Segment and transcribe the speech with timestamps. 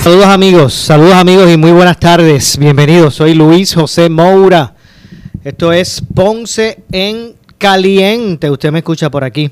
[0.00, 2.56] Saludos amigos, saludos amigos y muy buenas tardes.
[2.58, 4.74] Bienvenidos, soy Luis José Moura.
[5.42, 8.50] Esto es Ponce en Caliente.
[8.50, 9.50] Usted me escucha por aquí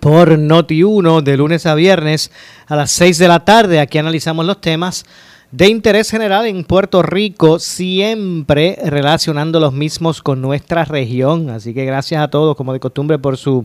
[0.00, 2.30] por Noti 1 de lunes a viernes
[2.66, 3.80] a las 6 de la tarde.
[3.80, 5.04] Aquí analizamos los temas
[5.50, 11.50] de interés general en Puerto Rico, siempre relacionando los mismos con nuestra región.
[11.50, 13.64] Así que gracias a todos, como de costumbre, por su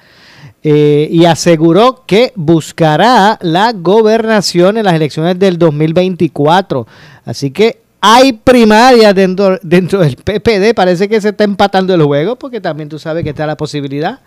[0.66, 6.88] eh, y aseguró que buscará la gobernación en las elecciones del 2024.
[7.26, 12.38] Así que hay primarias dentro, dentro del PPD, parece que se está empatando el juego,
[12.38, 14.22] porque también tú sabes que está la posibilidad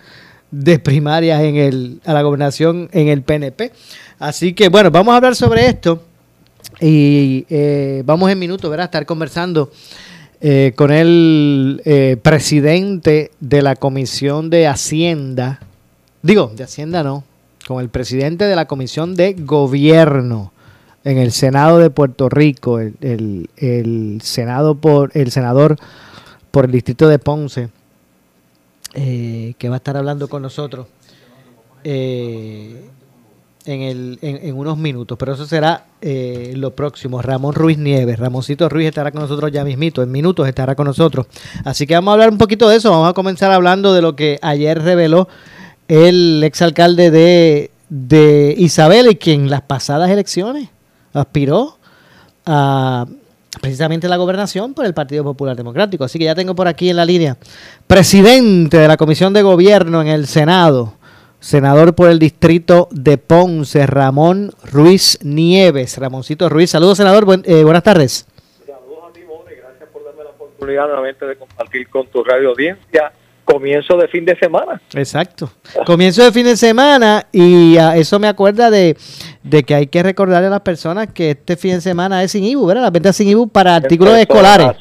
[0.51, 3.73] de primarias en el, a la gobernación en el PNP.
[4.19, 6.03] Así que bueno, vamos a hablar sobre esto
[6.83, 9.71] y eh, vamos en minutos a estar conversando
[10.43, 11.81] eh, con el
[12.23, 15.61] presidente de la Comisión de Hacienda,
[16.23, 17.25] digo, de Hacienda no,
[17.67, 20.53] con el presidente de la Comisión de Gobierno
[21.05, 25.77] en el Senado de Puerto Rico, el, el Senado por el senador
[26.51, 27.69] por el distrito de Ponce,
[28.95, 30.87] eh, que va a estar hablando con nosotros
[31.85, 32.89] eh,
[33.67, 37.21] en, el, en, unos minutos, pero eso será eh, lo próximo.
[37.21, 41.27] Ramón Ruiz Nieves, Ramoncito Ruiz estará con nosotros ya mismito, en minutos estará con nosotros.
[41.63, 44.17] Así que vamos a hablar un poquito de eso, vamos a comenzar hablando de lo
[44.17, 45.29] que ayer reveló
[45.89, 50.69] el exalcalde de, de Isabel y quien en las pasadas elecciones
[51.13, 51.79] aspiró
[52.45, 53.07] a
[53.61, 56.05] precisamente la gobernación por el Partido Popular Democrático.
[56.05, 57.37] Así que ya tengo por aquí en la línea
[57.87, 60.95] presidente de la Comisión de Gobierno en el Senado,
[61.41, 65.99] senador por el distrito de Ponce, Ramón Ruiz Nieves.
[65.99, 68.27] Ramoncito Ruiz, saludos senador, eh, buenas tardes.
[68.67, 69.21] Saludos a ti,
[69.57, 73.13] gracias por darme la oportunidad nuevamente de compartir con tu radio audiencia
[73.47, 74.83] comienzo de fin de semana.
[74.95, 75.49] Exacto.
[75.87, 78.97] Comienzo de fin de semana y eso me acuerda de,
[79.67, 82.67] que hay que recordarle a las personas que este fin de semana es sin IBU,
[82.67, 82.83] ¿verdad?
[82.83, 84.77] La venta sin IBU para artículos escolares.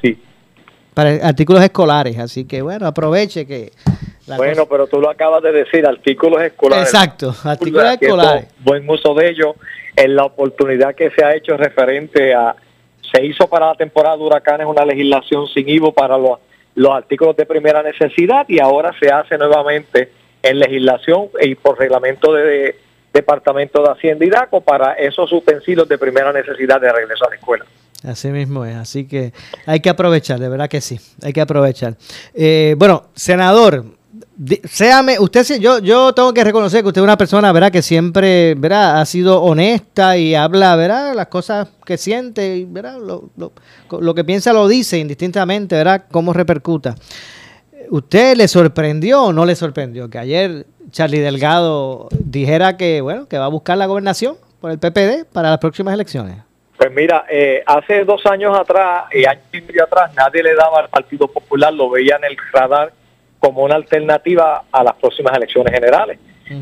[0.94, 2.18] Para artículos escolares.
[2.18, 3.72] Así que bueno, aproveche que...
[4.36, 6.92] bueno, pero tú lo acabas de decir, artículos escolares.
[6.92, 8.48] Exacto, artículos escolares.
[8.60, 9.56] Buen uso de ellos
[9.96, 12.56] en la oportunidad que se ha hecho referente a...
[13.14, 16.40] Se hizo para la temporada de huracanes una legislación sin IVU para los
[16.76, 20.12] los artículos de primera necesidad y ahora se hace nuevamente
[20.44, 22.76] en legislación y por reglamento de,
[23.16, 27.38] Departamento de Hacienda y DACO para esos utensilios de primera necesidad de regreso a la
[27.38, 27.66] escuela.
[28.04, 29.32] Así mismo es, así que
[29.66, 31.96] hay que aprovechar, de verdad que sí, hay que aprovechar.
[32.34, 33.86] Eh, bueno, senador,
[34.66, 37.72] Séame, usted yo, yo tengo que reconocer que usted es una persona, ¿verdad?
[37.72, 39.00] Que siempre, ¿verdad?
[39.00, 41.14] Ha sido honesta y habla, ¿verdad?
[41.16, 42.98] Las cosas que siente, ¿verdad?
[43.00, 46.06] Lo, lo, que piensa lo dice indistintamente, ¿verdad?
[46.12, 46.96] Cómo repercuta.
[47.90, 53.38] ¿Usted le sorprendió o no le sorprendió que ayer Charlie Delgado dijera que, bueno, que
[53.38, 56.38] va a buscar la gobernación por el PPD para las próximas elecciones?
[56.78, 60.82] Pues mira, eh, hace dos años atrás, y años y medio atrás, nadie le daba
[60.82, 62.92] al Partido Popular, lo veía en el radar
[63.46, 66.18] como una alternativa a las próximas elecciones generales.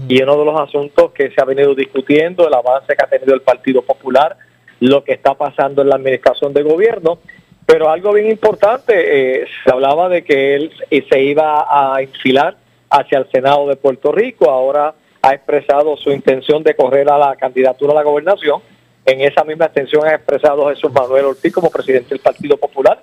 [0.09, 3.33] Y uno de los asuntos que se ha venido discutiendo, el avance que ha tenido
[3.33, 4.35] el Partido Popular,
[4.81, 7.19] lo que está pasando en la administración de gobierno,
[7.65, 12.57] pero algo bien importante, eh, se hablaba de que él eh, se iba a infilar
[12.89, 17.37] hacia el Senado de Puerto Rico, ahora ha expresado su intención de correr a la
[17.37, 18.61] candidatura a la gobernación,
[19.05, 23.01] en esa misma extensión ha expresado Jesús Manuel Ortiz como presidente del Partido Popular,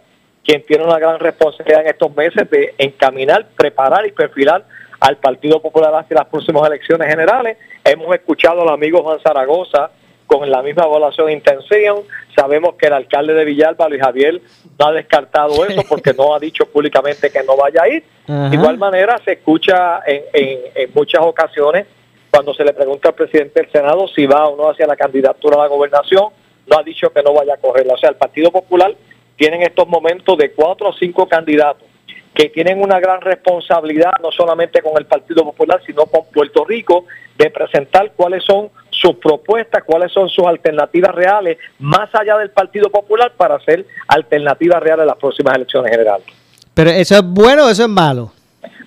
[0.50, 4.64] quien tiene una gran responsabilidad en estos meses de encaminar, preparar y perfilar
[4.98, 7.56] al Partido Popular hacia las próximas elecciones generales.
[7.84, 9.92] Hemos escuchado al amigo Juan Zaragoza
[10.26, 11.98] con la misma evaluación de intención.
[12.34, 14.42] Sabemos que el alcalde de Villalba, Luis Javier,
[14.76, 18.02] no ha descartado eso porque no ha dicho públicamente que no vaya a ir.
[18.26, 21.86] De igual manera, se escucha en, en, muchas ocasiones
[22.28, 25.58] cuando se le pregunta al presidente del Senado si va o no hacia la candidatura
[25.58, 26.30] a la gobernación,
[26.66, 27.94] no ha dicho que no vaya a correrla.
[27.94, 28.92] O sea, el Partido Popular
[29.40, 31.88] tiene en estos momentos de cuatro o cinco candidatos
[32.34, 37.06] que tienen una gran responsabilidad, no solamente con el Partido Popular, sino con Puerto Rico,
[37.38, 42.90] de presentar cuáles son sus propuestas, cuáles son sus alternativas reales, más allá del Partido
[42.90, 46.26] Popular, para hacer alternativas reales en las próximas elecciones generales.
[46.74, 48.32] Pero eso es bueno o eso es malo?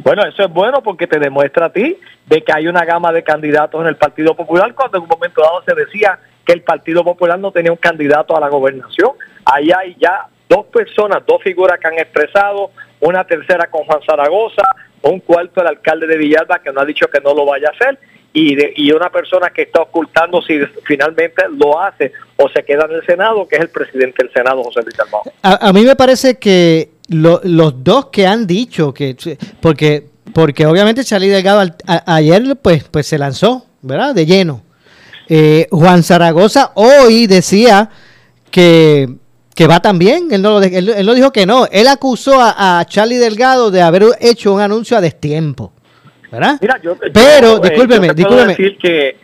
[0.04, 1.98] Bueno, eso es bueno porque te demuestra a ti
[2.28, 5.42] de que hay una gama de candidatos en el Partido Popular, cuando en un momento
[5.42, 9.14] dado se decía que el Partido Popular no tenía un candidato a la gobernación.
[9.46, 14.64] Ahí hay ya dos personas, dos figuras que han expresado, una tercera con Juan Zaragoza,
[15.04, 17.72] un cuarto el alcalde de Villalba que no ha dicho que no lo vaya a
[17.72, 18.00] hacer
[18.34, 22.86] y, de, y una persona que está ocultando si finalmente lo hace o se queda
[22.86, 25.24] en el Senado, que es el presidente del Senado, José Luis Armado.
[25.44, 29.16] A, mí me parece que los dos que han dicho que,
[29.62, 34.16] porque, porque obviamente Charlie Delgado ayer pues, pues se lanzó, ¿verdad?
[34.16, 34.64] De lleno.
[35.30, 37.90] Eh, Juan Zaragoza hoy decía
[38.50, 39.08] que
[39.54, 43.18] que va también, él no, lo, él, no dijo que no, él acusó a, Charlie
[43.18, 45.72] Delgado de haber hecho un anuncio a destiempo.
[46.32, 46.58] ¿verdad?
[46.60, 48.56] Mira, yo, Pero, discúlpeme, discúlpeme.
[48.56, 49.18] decir que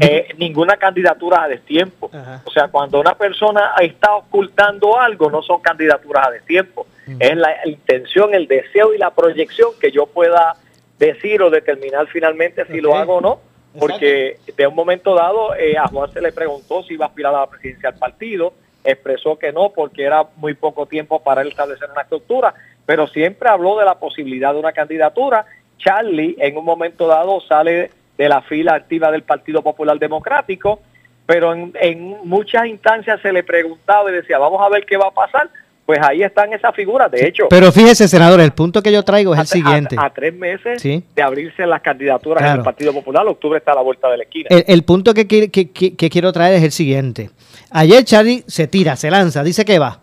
[0.00, 2.10] eh, ninguna candidatura a destiempo.
[2.44, 6.86] O sea, cuando una persona está ocultando algo, no son candidaturas a destiempo.
[7.18, 10.56] Es la intención, el deseo y la proyección que yo pueda
[10.98, 13.40] decir o determinar finalmente si lo hago o no.
[13.78, 17.34] Porque de un momento dado eh, a Juan se le preguntó si iba a aspirar
[17.34, 18.54] a la presidencia del partido
[18.84, 22.54] expresó que no porque era muy poco tiempo para él establecer una estructura,
[22.86, 25.46] pero siempre habló de la posibilidad de una candidatura.
[25.78, 30.80] Charlie en un momento dado sale de la fila activa del Partido Popular Democrático,
[31.26, 35.08] pero en, en muchas instancias se le preguntaba y decía, vamos a ver qué va
[35.08, 35.48] a pasar,
[35.86, 37.10] pues ahí están esas figuras.
[37.10, 39.96] De hecho, pero fíjese, senador, el punto que yo traigo es el siguiente.
[39.98, 43.82] A, tres meses de abrirse las candidaturas en el Partido Popular, octubre está a la
[43.82, 44.48] vuelta de la esquina.
[44.50, 47.30] El, punto que, que, que, quiero traer es el siguiente.
[47.76, 49.98] Ayer Charlie se tira, se lanza, dice que va.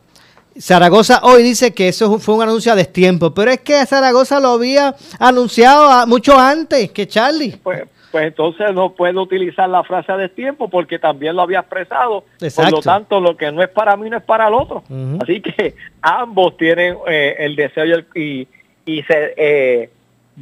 [0.59, 4.50] Zaragoza hoy dice que eso fue un anuncio a destiempo, pero es que Zaragoza lo
[4.50, 7.56] había anunciado mucho antes que Charlie.
[7.63, 12.25] Pues, pues entonces no puede utilizar la frase a destiempo porque también lo había expresado.
[12.53, 14.83] Por lo tanto, lo que no es para mí no es para el otro.
[15.21, 18.50] Así que ambos tienen eh, el deseo y,
[18.85, 19.89] y, se, eh,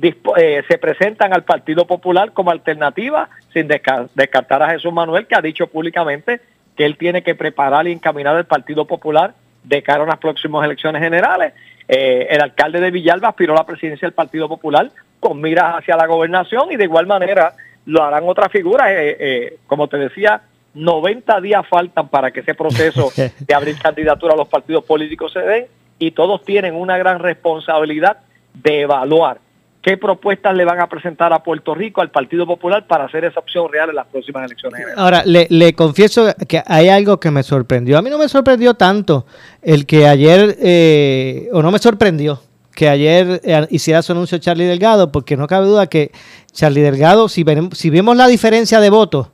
[0.02, 5.42] eh, se presentan al Partido Popular como alternativa sin descartar a Jesús Manuel, que ha
[5.42, 6.42] dicho públicamente
[6.80, 9.34] que él tiene que preparar y encaminar al Partido Popular
[9.66, 11.52] de cara a unas próximas elecciones generales.
[11.90, 14.90] el alcalde de Villalba aspiró a la presidencia del Partido Popular
[15.20, 17.54] con miras hacia la gobernación y de igual manera
[17.86, 18.88] lo harán otras figuras.
[18.92, 20.42] Eh, eh, como te decía,
[20.74, 25.42] 90 días faltan para que ese proceso de abrir candidatura a los partidos políticos se
[25.42, 25.68] dé
[25.98, 28.20] y todos tienen una gran responsabilidad
[28.54, 29.40] de evaluar
[29.82, 33.40] qué propuestas le van a presentar a Puerto Rico, al Partido Popular, para hacer esa
[33.40, 34.82] opción real en las próximas elecciones.
[34.96, 37.98] Ahora, le, le confieso que hay algo que me sorprendió.
[37.98, 39.26] A mí no me sorprendió tanto
[39.62, 42.42] el que ayer, eh, o no me sorprendió,
[42.76, 46.12] que ayer eh, hiciera su anuncio Charlie Delgado, porque no cabe duda que
[46.52, 49.28] Charlie Delgado, si, si vemos la diferencia de votos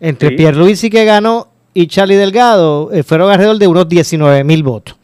[0.00, 4.62] entre Pierre Pierluisi que ganó y Charlie Delgado, eh, fueron alrededor de unos 19 mil
[4.62, 4.96] votos.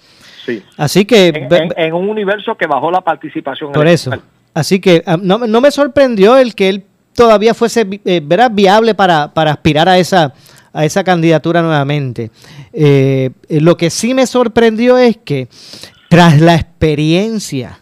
[0.45, 0.63] Sí.
[0.77, 1.47] Así que...
[1.77, 3.73] En, un universo que bajó la participación.
[3.73, 4.11] Por eso.
[4.55, 9.53] Así que ah, no, me sorprendió el que él todavía fuese eh, viable para, para
[9.53, 10.33] aspirar a esa,
[10.73, 12.31] a esa candidatura nuevamente.
[13.51, 15.49] lo que sí me sorprendió es que
[16.09, 17.81] tras la experiencia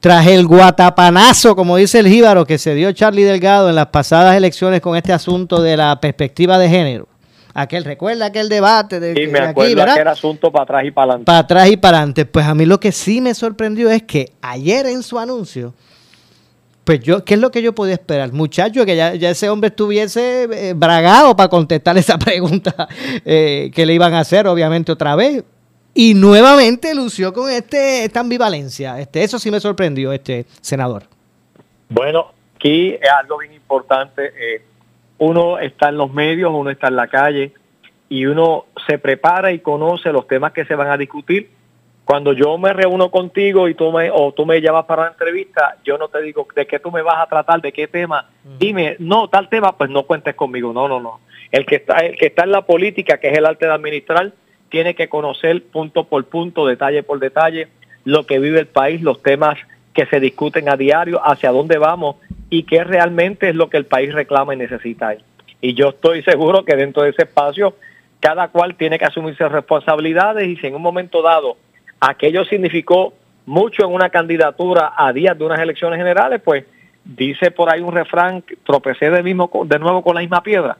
[0.00, 4.36] tras el guatapanazo, como dice el jíbaro, que se dio Charlie Delgado en las pasadas
[4.36, 7.08] elecciones con este asunto de la perspectiva de género.
[7.60, 11.24] Aquel, recuerda aquel debate de, sí, me acuerdo aquel asunto para atrás y para adelante.
[11.24, 12.24] Para atrás y para adelante.
[12.24, 15.74] Pues a mí lo que sí me sorprendió es que ayer en su anuncio,
[16.84, 18.32] pues yo, ¿qué es lo que yo podía esperar?
[18.32, 22.86] Muchacho, que ya, ese hombre estuviese eh, bragado para contestar esa pregunta
[23.24, 25.42] eh, que le iban a hacer, obviamente, otra vez
[25.94, 29.00] y nuevamente lució con este esta ambivalencia.
[29.00, 31.02] Este, eso sí me sorprendió, este senador.
[31.88, 34.26] Bueno, aquí es algo bien importante.
[34.26, 34.62] Eh,
[35.18, 37.52] uno está en los medios, uno está en la calle
[38.08, 41.50] y uno se prepara y conoce los temas que se van a discutir.
[42.04, 45.76] Cuando yo me reúno contigo y tú me, o tú me llamas para una entrevista,
[45.84, 48.30] yo no te digo de qué tú me vas a tratar, de qué tema.
[48.58, 50.72] Dime, no, tal tema, pues no cuentes conmigo.
[50.72, 51.20] No, no, no.
[51.52, 54.32] El que está, el que está en la política, que es el arte de administrar,
[54.70, 57.68] tiene que conocer punto por punto, detalle por detalle,
[58.04, 59.58] lo que vive el país, los temas
[59.98, 62.14] que se discuten a diario, hacia dónde vamos
[62.50, 65.16] y qué realmente es lo que el país reclama y necesita.
[65.60, 67.74] Y yo estoy seguro que dentro de ese espacio
[68.20, 71.56] cada cual tiene que asumirse responsabilidades y si en un momento dado
[71.98, 73.12] aquello significó
[73.44, 76.64] mucho en una candidatura a días de unas elecciones generales, pues
[77.08, 80.76] dice por ahí un refrán, tropecé de, mismo, de nuevo con la misma piedra.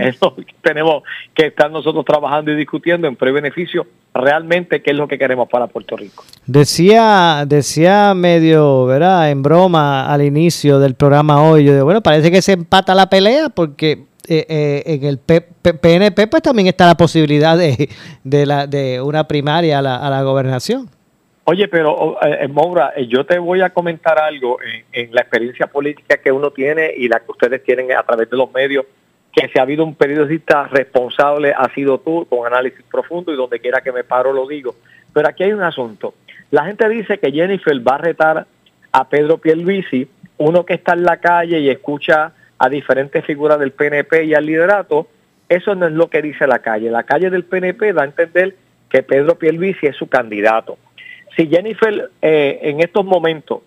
[0.00, 1.02] eso tenemos
[1.34, 5.66] que estar nosotros trabajando y discutiendo en pre-beneficio realmente qué es lo que queremos para
[5.66, 6.24] Puerto Rico.
[6.46, 9.30] Decía, decía medio, ¿verdad?
[9.30, 13.10] En broma al inicio del programa hoy, yo digo, bueno, parece que se empata la
[13.10, 17.90] pelea porque eh, eh, en el PNP pues también está la posibilidad de,
[18.22, 20.88] de, la, de una primaria a la, a la gobernación.
[21.46, 24.58] Oye, pero eh, Moura, yo te voy a comentar algo
[24.92, 28.36] en, la experiencia política que uno tiene y la que ustedes tienen a través de
[28.36, 28.86] los medios,
[29.30, 33.60] que si ha habido un periodista responsable ha sido tú, con análisis profundo y donde
[33.60, 34.74] quiera que me paro lo digo.
[35.12, 36.14] Pero aquí hay un asunto.
[36.50, 38.46] La gente dice que Jennifer va a retar
[38.92, 40.08] a Pedro Pierluisi,
[40.38, 44.46] uno que está en la calle y escucha a diferentes figuras del PNP y al
[44.46, 45.08] liderato,
[45.48, 46.90] eso no es lo que dice la calle.
[46.90, 48.56] La calle del PNP da a entender
[48.88, 50.78] que Pedro Pierluisi es su candidato.
[51.36, 53.60] Si Jennifer eh, en estos momentos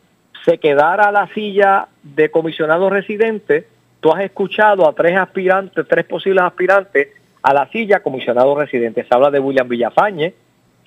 [0.46, 3.68] se quedara a la silla de comisionado residente,
[4.00, 7.10] tú has escuchado a tres aspirantes, tres posibles aspirantes
[7.42, 9.04] a la silla comisionado residente.
[9.04, 10.34] Se habla de William Villafañe,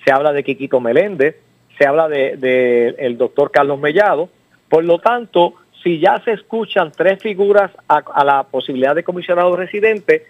[0.03, 1.35] se habla de Quiquito Meléndez,
[1.77, 4.29] se habla de, el doctor Carlos Mellado.
[4.69, 10.25] Por lo tanto, si ya se escuchan tres figuras a, la posibilidad de comisionado residente,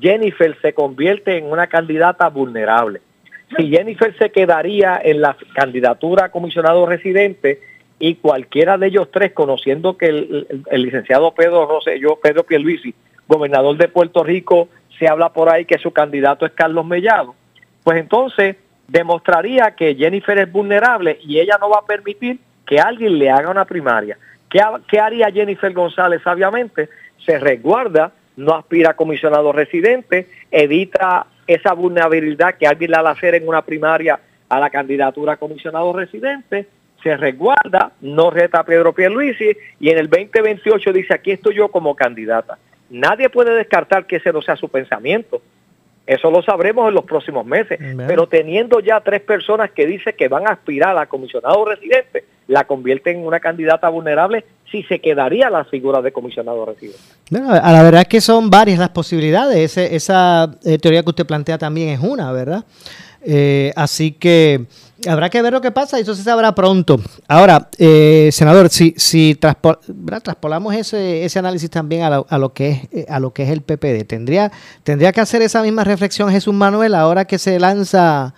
[0.00, 3.00] Jennifer se convierte en una candidata vulnerable.
[3.54, 7.60] Si Jennifer se quedaría en la candidatura a comisionado residente
[7.98, 12.94] y cualquiera de ellos tres, conociendo que el, licenciado Pedro Rosselló, Pedro Pierluisi,
[13.28, 17.34] gobernador de Puerto Rico, se habla por ahí que su candidato es Carlos Mellado,
[17.84, 18.56] pues entonces
[18.88, 23.50] demostraría que Jennifer es vulnerable y ella no va a permitir que alguien le haga
[23.50, 24.18] una primaria.
[24.48, 26.88] ¿Qué, haría Jennifer González sabiamente?
[27.24, 33.46] Se resguarda, no aspira a comisionado residente, evita esa vulnerabilidad que alguien la hacer en
[33.46, 36.66] una primaria a la candidatura a comisionado residente,
[37.02, 41.68] se resguarda, no reta a Pedro Pierluisi y en el 2028 dice aquí estoy yo
[41.68, 42.58] como candidata.
[42.90, 45.42] Nadie puede descartar que ese no sea su pensamiento.
[46.06, 47.78] Eso lo sabremos en los próximos meses.
[48.06, 52.64] Pero teniendo ya tres personas que dicen que van a aspirar a comisionado residente, la
[52.64, 57.00] convierten en una candidata vulnerable si se quedaría la figura de comisionado residente.
[57.32, 59.76] a la verdad es que son varias las posibilidades.
[59.76, 62.64] esa eh, teoría que usted plantea también es una, ¿verdad?
[63.28, 64.66] Eh, así que
[65.08, 66.96] habrá que ver lo que pasa y eso se sabrá pronto.
[67.28, 72.68] Ahora, eh, senador, si, si traspolamos ese, ese análisis también a lo, a lo, que
[72.70, 74.50] es, eh, a lo que es el PPD, ¿tendría,
[74.82, 78.34] ¿tendría que hacer esa misma reflexión Jesús Manuel ahora que se lanza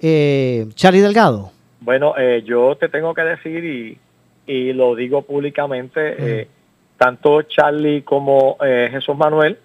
[0.00, 1.52] eh, Charlie Delgado?
[1.80, 3.98] Bueno, yo te tengo que decir y,
[4.46, 6.48] y lo digo públicamente,
[6.98, 9.58] tanto Charlie como Jesús Manuel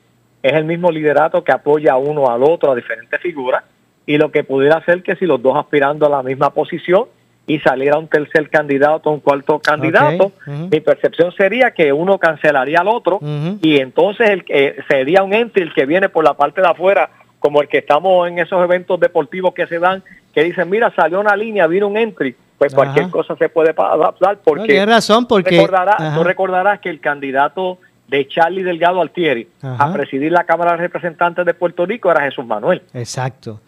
[0.44, 3.64] es el mismo liderato que apoya a uno al otro, a diferentes figuras
[4.06, 7.06] y lo que pudiera ser que si los dos aspirando a la misma posición
[7.46, 12.88] y saliera un tercer candidato, un cuarto candidato, mi percepción sería que uno cancelaría al
[12.88, 13.20] otro
[13.62, 17.10] y entonces el que sería un ente el que viene por la parte de afuera,
[17.40, 21.20] como el que estamos en esos eventos deportivos que se dan, que dicen, mira, salió
[21.20, 24.80] una línea, vino un entry, pues cualquier cosa se puede adaptar porque...
[24.80, 25.58] No, razón, porque...
[25.58, 30.78] Recordarás, tú recordarás que el candidato de Charlie Delgado Altieri a presidir la Cámara de
[30.78, 32.82] Representantes de Puerto Rico era Jesús Manuel.
[32.94, 33.60] Exacto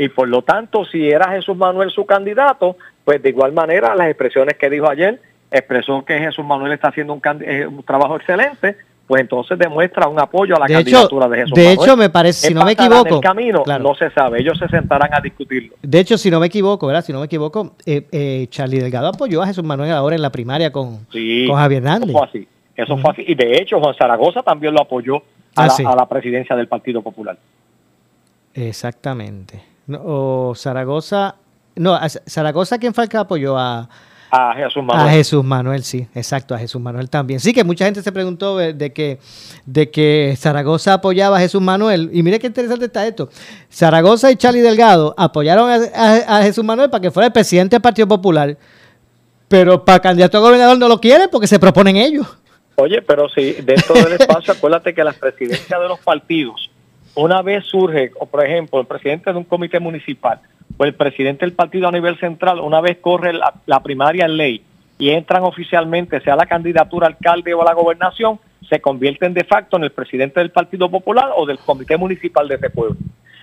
[0.00, 4.08] y por lo tanto, si era Jesús Manuel su candidato, pues de igual manera las
[4.08, 9.20] expresiones que dijo ayer, expresó que Jesús Manuel está haciendo un, eh, trabajo excelente, pues
[9.20, 11.76] entonces demuestra un apoyo a la candidatura de Jesús de Manuel.
[11.76, 14.68] De hecho, me parece, si no me equivoco, el camino no se sabe, ellos se
[14.68, 15.74] sentarán a discutirlo.
[15.82, 17.04] De hecho, si no me equivoco, ¿verdad?
[17.04, 20.32] Si no me equivoco, eh, eh, Charlie Delgado apoyó a Jesús Manuel ahora en la
[20.32, 22.08] primaria con, con Javier Hernández.
[22.08, 23.24] Eso fue así, eso fue así.
[23.26, 25.16] Y de hecho, Juan Zaragoza también lo apoyó
[25.56, 27.36] a, ah, la, a la presidencia del Partido Popular.
[28.54, 29.69] Exactamente
[30.02, 31.36] o Zaragoza.
[31.76, 33.88] No, Zaragoza, ¿quién fue el que apoyó a,
[34.30, 35.08] a Jesús Manuel.
[35.08, 37.40] A Jesús Manuel, sí, exacto, a Jesús Manuel también.
[37.40, 39.18] Sí, que mucha gente se preguntó de que,
[39.66, 42.10] de que Zaragoza apoyaba a Jesús Manuel.
[42.12, 43.28] Y mire qué interesante está esto.
[43.72, 48.06] Zaragoza y Charlie Delgado apoyaron a, Jesús Manuel para que fuera el presidente del Partido
[48.06, 48.56] Popular.
[49.48, 52.26] Pero para candidato a gobernador no lo quieren porque se proponen ellos.
[52.76, 56.69] Oye, pero sí, dentro del espacio, acuérdate que las presidencias de los partidos
[57.14, 60.40] una vez surge, o por ejemplo, el presidente de un comité municipal
[60.76, 64.62] o el presidente del partido a nivel central, una vez corre la, primaria en ley
[64.98, 68.38] y entran oficialmente, sea la candidatura alcalde o a la gobernación,
[68.68, 72.54] se convierten de facto en el presidente del Partido Popular o del comité municipal de
[72.54, 72.96] ese pueblo.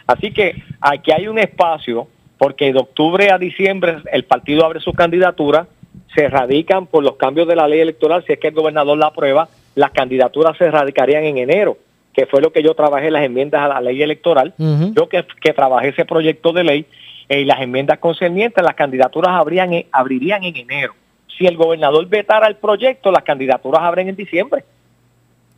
[0.06, 2.08] Así que aquí hay un espacio,
[2.38, 5.68] porque de octubre a diciembre el partido abre su candidatura,
[6.16, 9.08] se radican por los cambios de la ley electoral, si es que el gobernador la
[9.08, 11.78] aprueba, las candidaturas se radicarían en enero,
[12.18, 15.54] que fue lo que yo trabajé las enmiendas a la ley electoral, yo que, que,
[15.54, 16.86] trabajé ese proyecto de ley
[17.30, 20.96] eh, y las enmiendas concernientes, las candidaturas abrían, abrirían en enero.
[21.38, 24.64] Si el gobernador vetara el proyecto, las candidaturas abren en diciembre.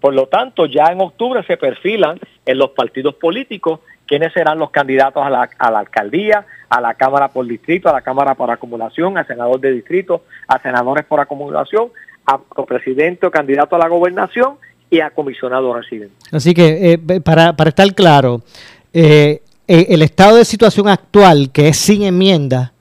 [0.02, 4.72] Por lo tanto, ya en octubre se perfilan en los partidos políticos quiénes serán los
[4.72, 8.52] candidatos a la, a la alcaldía, a la Cámara por distrito, a la Cámara por
[8.52, 11.90] acumulación, a senador de distrito, a senadores por acumulación,
[12.26, 14.58] a presidente o candidato a la gobernación
[14.90, 16.16] y a comisionado residente.
[16.32, 18.42] Así que, eh, para, para estar claro,
[18.94, 22.74] eh, eh, el estado de situación actual, que es sin enmienda,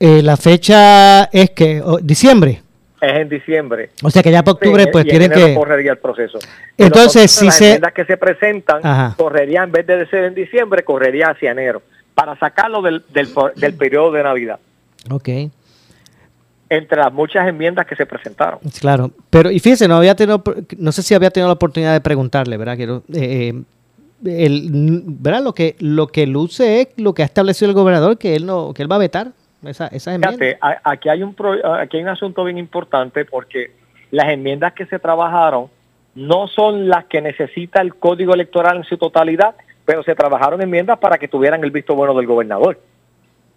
[0.00, 2.60] la fecha es que, diciembre
[3.02, 3.90] es en diciembre.
[4.02, 6.38] O sea que ya para octubre pues tienen que correría el proceso.
[6.78, 10.84] Entonces, si las se enmiendas que se presentan correría en vez de ser en diciembre,
[10.84, 11.82] correría hacia enero
[12.14, 14.60] para sacarlo del, del, del periodo de Navidad.
[15.10, 15.28] Ok.
[16.76, 18.60] Entre las muchas enmiendas que se presentaron.
[18.80, 20.42] Claro, pero y fíjese, no había tenido,
[20.78, 22.76] no sé si había tenido la oportunidad de preguntarle, ¿verdad?
[22.76, 23.62] Que, eh, eh,
[24.24, 24.70] el,
[25.04, 25.42] ¿verdad?
[25.42, 28.72] Lo que lo que luce es lo que ha establecido el gobernador que él no
[28.72, 29.32] que él va a vetar
[29.64, 31.36] esa, esa Fíjate, aquí hay, un
[31.78, 33.72] aquí hay un asunto bien importante porque
[34.10, 35.68] las enmiendas que se trabajaron
[36.14, 40.98] no son las que necesita el código electoral en su totalidad, pero se trabajaron enmiendas
[40.98, 42.78] para que tuvieran el visto bueno del gobernador.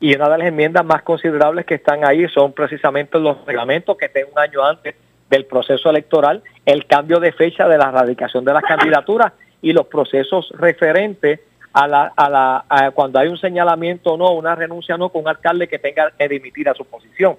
[0.06, 4.06] Y una de las enmiendas más considerables que están ahí son precisamente los reglamentos que
[4.06, 4.94] estén un año antes
[5.32, 9.34] del proceso electoral, el cambio de fecha de la radicación de las candidaturas
[9.64, 11.40] y los procesos referentes
[11.74, 15.24] a la, a la, cuando hay un señalamiento o no, una renuncia o no, con
[15.24, 17.38] un alcalde que tenga que dimitir a su posición.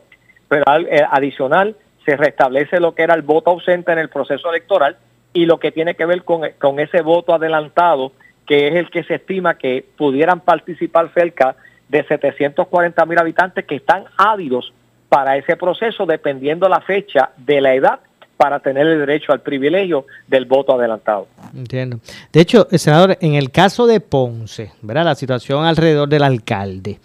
[0.49, 4.97] Pero eh, adicional, se restablece lo que era el voto ausente en el proceso electoral
[5.33, 8.11] y lo que tiene que ver con, con ese voto adelantado,
[8.45, 11.55] que es el que se estima que pudieran participar cerca
[11.89, 14.73] de 740 mil habitantes que están ávidos
[15.09, 18.01] para ese proceso, dependiendo la fecha de la edad
[18.37, 21.27] para tener el derecho al privilegio del voto adelantado.
[21.55, 22.01] Entiendo.
[22.33, 25.05] De hecho, senador, en el caso de Ponce, ¿verdad?
[25.05, 26.99] La situación alrededor del alcalde.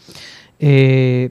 [0.60, 1.30] Eh,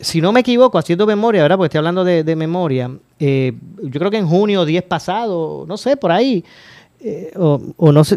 [0.00, 1.56] si no me equivoco, haciendo memoria, ¿verdad?
[1.56, 2.90] Porque estoy hablando de, memoria.
[3.18, 6.44] Eh, yo creo que en junio 10 pasado, no sé, por ahí.
[7.08, 8.16] Eh, o, no sé,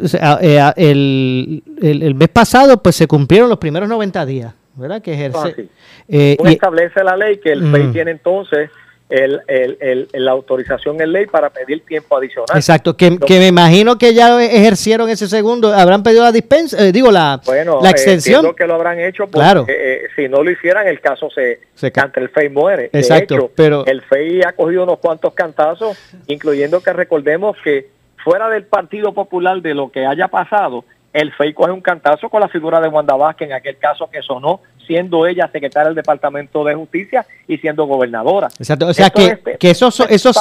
[0.78, 5.00] el, el, mes pasado, pues se cumplieron los primeros 90 días, ¿verdad?
[5.00, 5.70] Que ejerce.
[6.12, 7.92] Ah, establece la ley que el mm.
[7.92, 8.72] tiene entonces
[9.10, 12.56] el, el, la autorización en ley para pedir tiempo adicional.
[12.56, 17.12] Exacto, que, me imagino que ya ejercieron ese segundo, habrán pedido la dispensa, eh, digo,
[17.12, 18.56] la, la eh, extensión.
[18.56, 19.66] que lo habrán hecho porque claro.
[19.68, 22.90] Eh, si no lo hicieran el caso se, se el FEI muere.
[22.94, 25.98] Exacto, pero el FEI ha cogido unos cuantos cantazos,
[26.28, 31.54] incluyendo que recordemos que fuera del Partido Popular de lo que haya pasado, el FEI
[31.54, 35.26] coge un cantazo con la figura de Wanda Vázquez en aquel caso que sonó, siendo
[35.26, 38.48] ella secretaria del Departamento de Justicia y siendo gobernadora.
[38.58, 40.38] Exacto, o sea que, que, esos, esos,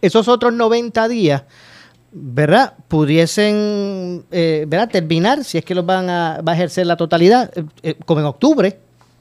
[0.00, 1.44] esos otros 90 días,
[2.12, 2.74] ¿verdad?
[2.88, 4.90] Pudiesen, eh, ¿verdad?
[4.90, 8.20] Terminar, si es que los van a, va a ejercer la totalidad, eh, eh, como
[8.20, 8.76] en octubre.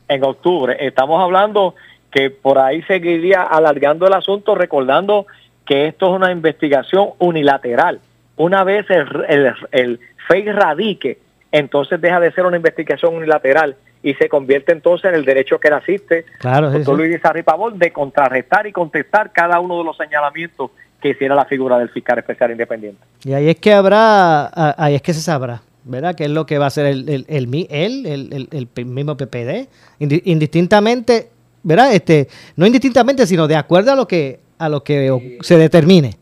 [0.08, 0.78] En octubre.
[0.80, 1.76] Estamos hablando
[2.12, 5.26] que por ahí seguiría alargando el asunto, recordando
[5.72, 8.02] que esto es una investigación unilateral.
[8.36, 14.14] Una vez el, el, el FEI radique, entonces deja de ser una investigación unilateral y
[14.16, 18.68] se convierte entonces en el derecho que le asiste claro, doctor Luis Pavón de contrarrestar
[18.68, 23.00] y contestar cada uno de los señalamientos que hiciera la figura del fiscal especial independiente.
[23.24, 26.16] Y ahí es que habrá, ahí es que se sabrá, ¿verdad?
[26.16, 29.70] ¿Qué es lo que va a hacer el, el, el, el, el mismo PPD?
[30.00, 31.30] Indistintamente,
[31.64, 31.94] ¿verdad?
[31.94, 36.16] Este, no indistintamente, sino de acuerdo a lo que, a lo que se determine.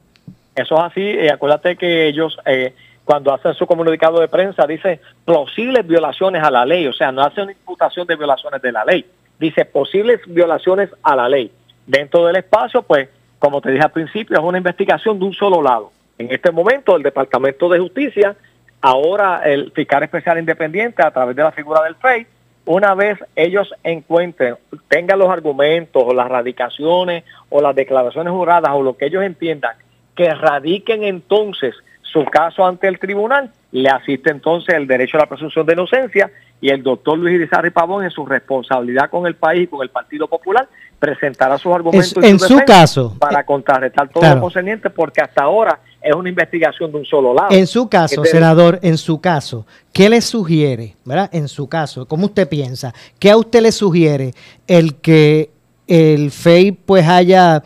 [0.56, 2.38] Eso es así, y acuérdate que ellos...
[2.46, 2.74] Eh,
[3.10, 7.24] cuando hacen su comunicado de prensa, dice posibles violaciones a la ley, o sea, no
[7.24, 9.04] hace una imputación de violaciones de la ley,
[9.40, 11.52] dice posibles violaciones a la ley.
[11.88, 15.60] Dentro del espacio, pues, como te dije al principio, es una investigación de un solo
[15.64, 15.92] lado.
[16.20, 18.36] En este momento, el Departamento de Justicia,
[18.80, 22.28] ahora el fiscal especial independiente, a través de la figura del FEI,
[22.70, 24.56] una vez ellos encuentren,
[24.90, 29.76] tengan los argumentos o las radicaciones o las declaraciones juradas o lo que ellos entiendan,
[30.16, 35.26] que radiquen entonces su caso ante el tribunal, le asiste entonces el derecho a la
[35.26, 36.30] presunción de inocencia
[36.62, 39.90] y el doctor Luis Irizarry Pavón en su responsabilidad con el país y con el
[39.90, 40.68] Partido Popular
[41.00, 46.16] presentará sus argumentos en su, caso para contrarrestar todo lo concerniente porque hasta ahora es
[46.16, 47.50] una investigación de un solo lado.
[47.52, 51.30] En su caso, senador, en su caso, ¿qué le sugiere, verdad?
[51.34, 52.94] En su caso, ¿cómo usted piensa?
[53.20, 54.34] ¿Qué a usted le sugiere
[54.68, 55.50] el que
[55.88, 57.64] el FEI pues haya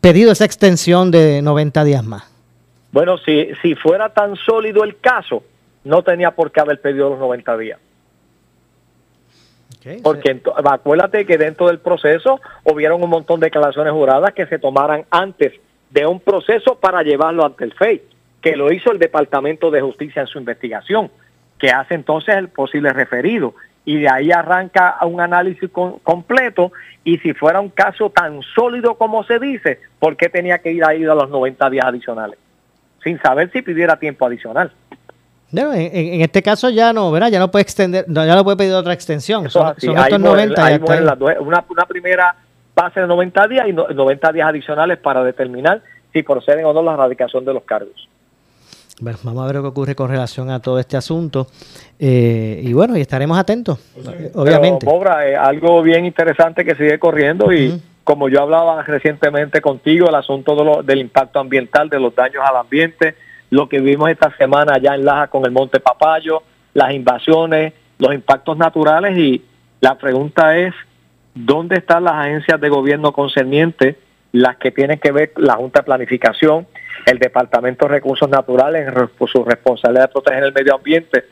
[0.00, 2.24] pedido esa extensión de 90 días más?
[2.90, 5.42] Bueno, si, si fuera tan sólido el caso,
[5.84, 7.78] no tenía por qué haber pedido los 90 días.
[10.02, 15.06] Porque acuérdate que dentro del proceso hubieron un montón de declaraciones juradas que se tomaran
[15.10, 15.52] antes
[15.90, 18.02] de un proceso para llevarlo ante el FEI,
[18.40, 21.10] que lo hizo el Departamento de Justicia en su investigación,
[21.58, 23.54] que hace entonces el posible referido.
[23.84, 26.72] Y de ahí arranca un análisis completo
[27.04, 30.84] y si fuera un caso tan sólido como se dice, ¿por qué tenía que ir
[30.84, 32.38] ahí a los 90 días adicionales?
[33.02, 34.72] Sin saber si pidiera tiempo adicional.
[35.50, 37.30] No, en, este caso ya no, ¿verdad?
[37.30, 39.48] Ya no puede extender, ya no puede pedir otra extensión.
[39.48, 40.80] son, estos 90
[41.40, 42.36] una, una primera
[42.78, 46.94] base de 90 días y 90 días adicionales para determinar si proceden o no la
[46.94, 48.08] erradicación de los cargos.
[49.00, 51.48] Bueno, vamos a ver lo que ocurre con relación a todo este asunto.
[51.98, 53.78] Eh, y bueno, y estaremos atentos,
[54.34, 54.86] obviamente.
[54.86, 60.14] Pero, eh, algo bien interesante que sigue corriendo y como yo hablaba recientemente contigo, el
[60.14, 63.14] asunto del impacto ambiental, de los daños al ambiente,
[63.50, 66.42] lo que vimos esta semana allá en Laja con el Monte Papayo,
[66.74, 69.44] las invasiones, los impactos naturales y
[69.80, 70.74] la pregunta es,
[71.44, 73.96] ¿dónde están las agencias de gobierno concernientes,
[74.32, 76.66] las que tienen que ver la Junta de Planificación,
[77.06, 81.24] el Departamento de Recursos Naturales por su responsabilidad de proteger el medio ambiente?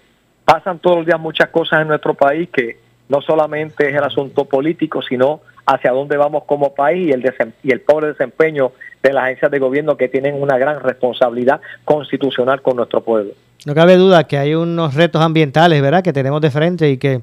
[0.45, 4.45] Pasan todos los días muchas cosas en nuestro país que no solamente es el asunto
[4.45, 9.25] político, sino hacia dónde vamos como país y el, y el pobre desempeño de las
[9.25, 13.33] agencias de gobierno que tienen una gran responsabilidad constitucional con nuestro pueblo.
[13.65, 17.21] No cabe duda que hay unos retos ambientales, ¿verdad?, que tenemos de frente y que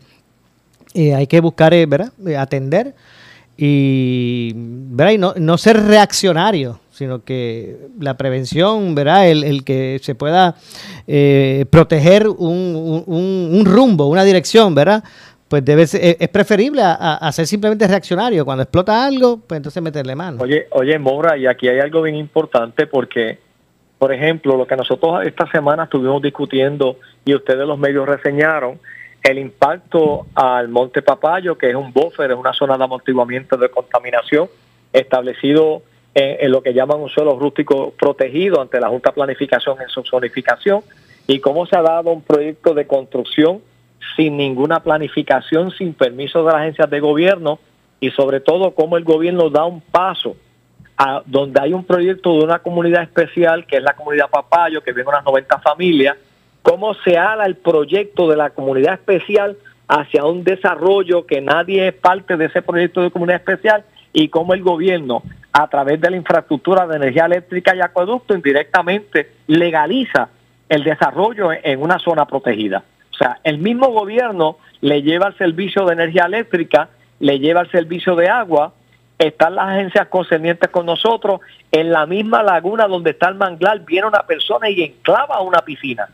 [0.94, 2.94] eh, hay que buscar, eh, ¿verdad?, eh, atender
[3.58, 5.12] y, ¿verdad?
[5.12, 9.30] y no, no ser reaccionario, sino que la prevención, ¿verdad?
[9.30, 10.56] El, que se pueda
[11.70, 15.04] proteger un, un, un, rumbo, una dirección, ¿verdad?
[15.48, 18.44] pues debe es preferible a, ser simplemente reaccionario.
[18.44, 20.42] Cuando explota algo, pues entonces meterle mano.
[20.42, 23.38] Oye, oye, Mora, y aquí hay algo bien importante porque,
[24.00, 28.80] por ejemplo, lo que nosotros esta semana estuvimos discutiendo y ustedes los medios reseñaron,
[29.24, 33.70] el impacto al Monte Papayo, que es un buffer, es una zona de amortiguamiento de
[33.70, 34.50] contaminación
[34.92, 35.82] establecido
[36.14, 40.82] en, lo que llaman un suelo rústico protegido ante la Junta Planificación en su zonificación,
[41.26, 43.62] y cómo se ha dado un proyecto de construcción
[44.18, 47.60] sin ninguna planificación, sin permiso de las agencias de gobierno
[48.02, 50.36] y sobre todo cómo el gobierno da un paso
[50.98, 54.92] a donde hay un proyecto de una comunidad especial que es la comunidad Papayo, que
[54.92, 56.18] viene unas 90 familias,
[56.64, 61.94] cómo se ala el proyecto de la comunidad especial hacia un desarrollo que nadie es
[61.94, 65.22] parte de ese proyecto de comunidad especial y cómo el gobierno
[65.52, 70.30] a través de la infraestructura de energía eléctrica y acueducto indirectamente legaliza
[70.70, 72.84] el desarrollo en una zona protegida.
[73.12, 77.70] O sea, el mismo gobierno le lleva el servicio de energía eléctrica, le lleva el
[77.70, 78.74] servicio de agua,
[79.20, 84.08] están las agencias concernientes con nosotros, en la misma laguna donde está el manglar viene
[84.08, 86.10] una persona y enclava una piscina.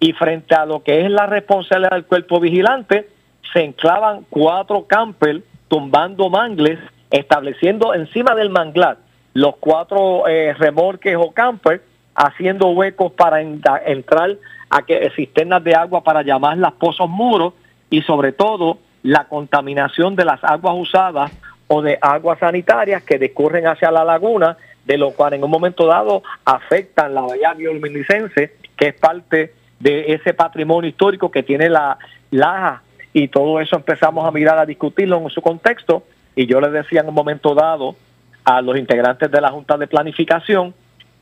[0.00, 3.08] Y frente a lo que es la responsabilidad del cuerpo vigilante,
[3.52, 6.78] se enclavan cuatro campers tumbando mangles,
[7.10, 8.98] estableciendo encima del manglar
[9.38, 11.82] los cuatro eh, remorques o campers,
[12.14, 14.36] haciendo huecos para entrar
[14.68, 17.54] a que cisternas de agua para llamarlas pozos muros
[17.88, 21.30] y sobre todo la contaminación de las aguas usadas
[21.68, 25.86] o de aguas sanitarias que discurren hacia la laguna, de lo cual en un momento
[25.86, 31.98] dado afectan la bahía bioluminiscense, que es parte de ese patrimonio histórico que tiene la
[32.30, 36.02] Laja, y todo eso empezamos a mirar, a discutirlo en su contexto,
[36.36, 37.96] y yo les decía en un momento dado
[38.44, 40.74] a los integrantes de la Junta de Planificación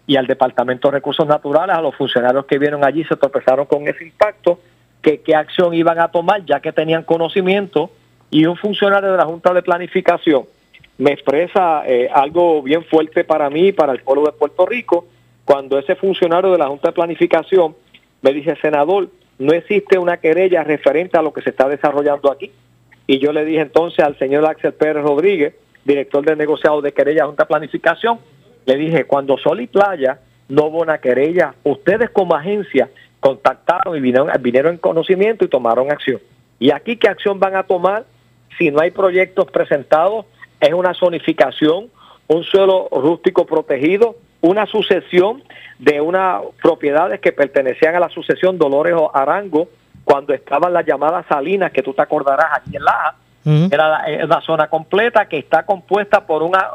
[0.07, 3.89] y al Departamento de Recursos Naturales, a los funcionarios que vieron allí, se tropezaron con
[3.89, 4.61] ese impacto,
[5.03, 7.91] que qué acción iban a tomar, ya que tenían conocimiento,
[8.31, 10.45] y un funcionario de la Junta de Planificación
[10.99, 15.07] me expresa eh, algo bien fuerte para mí y para el pueblo de Puerto Rico,
[15.45, 17.77] cuando ese funcionario de la Junta de Planificación
[18.23, 22.51] me dice, senador, no existe una querella referente a lo que se está desarrollando aquí.
[23.07, 27.27] Y yo le dije entonces al señor Axel Pérez Rodríguez, director de negociado de querella
[27.27, 28.19] Junta Planificación,
[28.65, 34.01] le dije, cuando Sol y Playa no hubo una querella, ustedes como agencia contactaron y
[34.01, 36.21] vinieron, vinieron en conocimiento y tomaron acción.
[36.59, 38.07] ¿Y aquí qué acción van a tomar
[38.59, 40.27] si no hay proyectos presentados?
[40.61, 41.91] Es una zonificación,
[42.27, 45.43] un suelo rústico protegido, una sucesión
[45.79, 49.69] de unas propiedades que pertenecían a la sucesión Dolores o Arango,
[50.05, 54.67] cuando estaban las llamadas salinas, que tú te acordarás aquí en la era la, zona
[54.69, 56.69] completa que está compuesta por una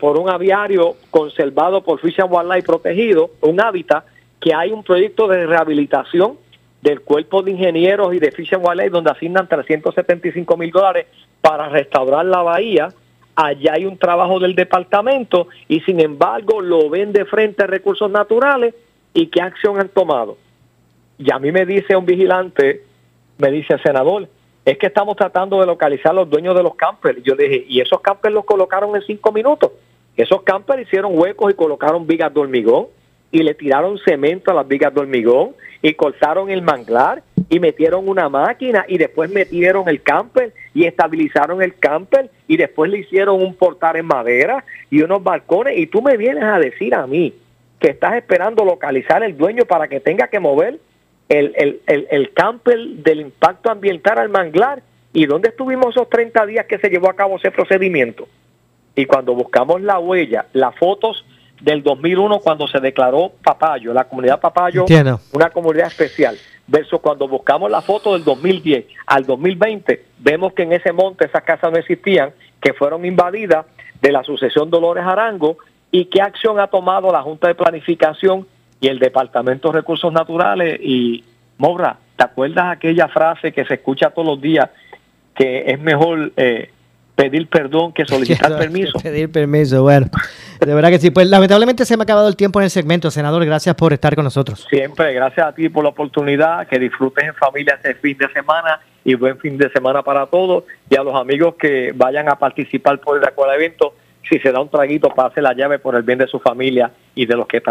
[0.00, 4.04] por un aviario conservado por Fish and Wildlife protegido, un hábitat,
[4.40, 6.38] que hay un proyecto de rehabilitación
[6.80, 11.06] del cuerpo de ingenieros y de Fish and Wildlife donde asignan 375 mil dólares
[11.42, 12.88] para restaurar la bahía.
[13.36, 18.10] Allá hay un trabajo del departamento y sin embargo lo ven de frente a recursos
[18.10, 18.74] naturales
[19.12, 20.36] y qué acción han tomado.
[21.18, 22.82] Y a mí me dice un vigilante,
[23.38, 24.28] me dice senador,
[24.64, 27.22] es que estamos tratando de localizar a los dueños de los campers.
[27.22, 29.72] Yo dije, y esos campers los colocaron en cinco minutos.
[30.16, 32.86] Esos campers hicieron huecos y colocaron vigas de hormigón
[33.32, 38.08] y le tiraron cemento a las vigas de hormigón y cortaron el manglar y metieron
[38.08, 43.42] una máquina y después metieron el camper y estabilizaron el camper y después le hicieron
[43.42, 47.34] un portal en madera y unos balcones y tú me vienes a decir a mí
[47.78, 50.78] que estás esperando localizar el dueño para que tenga que mover
[51.28, 56.46] el, el, el, el camper del impacto ambiental al manglar y dónde estuvimos esos 30
[56.46, 58.28] días que se llevó a cabo ese procedimiento
[58.94, 61.24] y cuando buscamos la huella, las fotos
[61.60, 64.84] del 2001 cuando se declaró Papayo, la comunidad Papayo,
[65.32, 70.72] una comunidad especial, versus cuando buscamos la foto del 2010 al 2020, vemos que en
[70.72, 73.66] ese monte esas casas no existían, que fueron invadidas
[74.00, 75.58] de la sucesión Dolores Arango
[75.90, 78.46] y qué acción ha tomado la Junta de Planificación
[78.80, 80.80] y el Departamento de Recursos Naturales.
[80.82, 81.24] Y
[81.58, 84.70] Mobra, ¿te acuerdas aquella frase que se escucha todos los días
[85.34, 86.70] que es mejor eh,
[87.14, 88.98] pedir perdón que solicitar permiso.
[88.98, 90.08] pedir permiso, bueno.
[90.60, 91.10] De verdad que sí.
[91.10, 93.10] Pues lamentablemente se me ha acabado el tiempo en el segmento.
[93.10, 94.66] Senador, gracias por estar con nosotros.
[94.70, 96.66] Siempre, gracias a ti por la oportunidad.
[96.66, 100.64] Que disfrutes en familia este fin de semana y buen fin de semana para todos.
[100.88, 103.94] Y a los amigos que vayan a participar por el evento
[104.28, 107.26] si se da un traguito, pase la llave por el bien de su familia y
[107.26, 107.62] de los que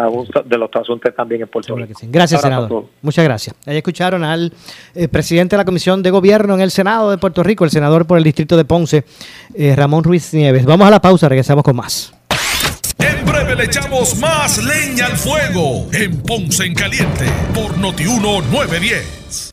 [0.46, 2.00] de los transuntes también en Puerto Rico.
[2.04, 2.86] Gracias, senador.
[3.02, 3.56] Muchas gracias.
[3.66, 4.54] Ahí escucharon al
[4.96, 8.06] eh, presidente de la Comisión de Gobierno en el Senado de Puerto Rico, el senador
[8.06, 9.04] por el distrito de Ponce,
[9.56, 10.66] eh, Ramón Ruiz Nieves.
[10.66, 12.13] Vamos a la pausa, regresamos con más.
[13.00, 19.53] En breve le echamos más leña al fuego en Ponce en Caliente por Notiuno 910.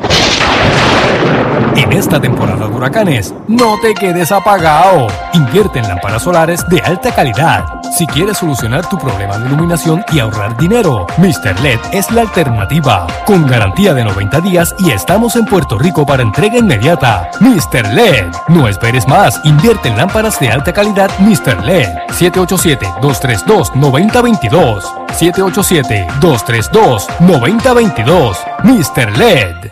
[1.75, 5.07] En esta temporada de huracanes, no te quedes apagado.
[5.33, 7.63] Invierte en lámparas solares de alta calidad.
[7.97, 11.59] Si quieres solucionar tu problema de iluminación y ahorrar dinero, Mr.
[11.61, 13.05] LED es la alternativa.
[13.25, 17.29] Con garantía de 90 días y estamos en Puerto Rico para entrega inmediata.
[17.39, 17.93] Mr.
[17.93, 18.25] LED.
[18.47, 19.39] No esperes más.
[19.43, 21.63] Invierte en lámparas de alta calidad Mr.
[21.65, 21.89] LED.
[22.09, 24.83] 787-232-9022.
[26.21, 28.37] 787-232-9022.
[28.63, 29.17] Mr.
[29.17, 29.71] LED.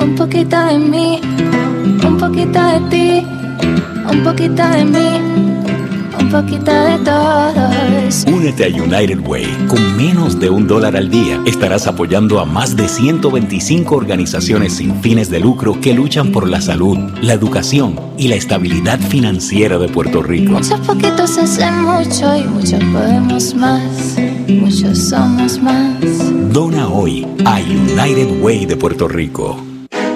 [0.00, 1.20] Un poquito de mí,
[2.06, 3.26] un poquito de ti,
[4.10, 5.08] un poquito de mí,
[6.20, 8.24] un poquito de todos.
[8.26, 9.66] Únete a United Way.
[9.68, 15.00] Con menos de un dólar al día estarás apoyando a más de 125 organizaciones sin
[15.00, 19.88] fines de lucro que luchan por la salud, la educación y la estabilidad financiera de
[19.88, 20.52] Puerto Rico.
[20.52, 24.16] Muchos poquitos hacen mucho y muchos podemos más.
[24.48, 26.52] Muchos somos más.
[26.52, 29.58] Dona hoy a United Way de Puerto Rico.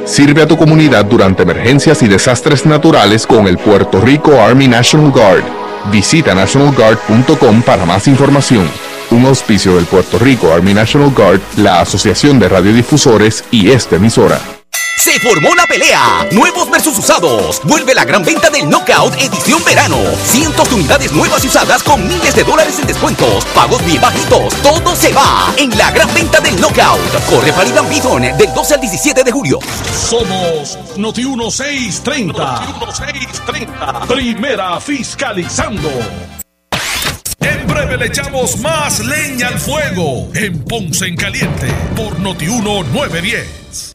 [0.04, 5.10] Sirve a tu comunidad durante emergencias y desastres naturales con el Puerto Rico Army National
[5.10, 5.44] Guard.
[5.90, 8.68] Visita nationalguard.com para más información.
[9.10, 14.57] Un auspicio del Puerto Rico Army National Guard, la Asociación de Radiodifusores y esta emisora.
[14.98, 16.26] Se formó la pelea.
[16.32, 17.60] Nuevos versus usados.
[17.64, 19.96] Vuelve la gran venta del Knockout edición verano.
[20.24, 23.44] Cientos de unidades nuevas y usadas con miles de dólares en descuentos.
[23.54, 24.52] Pagos bien bajitos.
[24.62, 27.24] Todo se va en la gran venta del Knockout.
[27.30, 29.58] Corre para Iván Bidon del 12 al 17 de julio.
[29.94, 32.60] Somos Noti 1630.
[32.60, 34.00] Noti 1630.
[34.08, 35.90] Primera fiscalizando.
[37.40, 43.94] En breve le echamos más leña al fuego en Ponce en Caliente por Noti 910.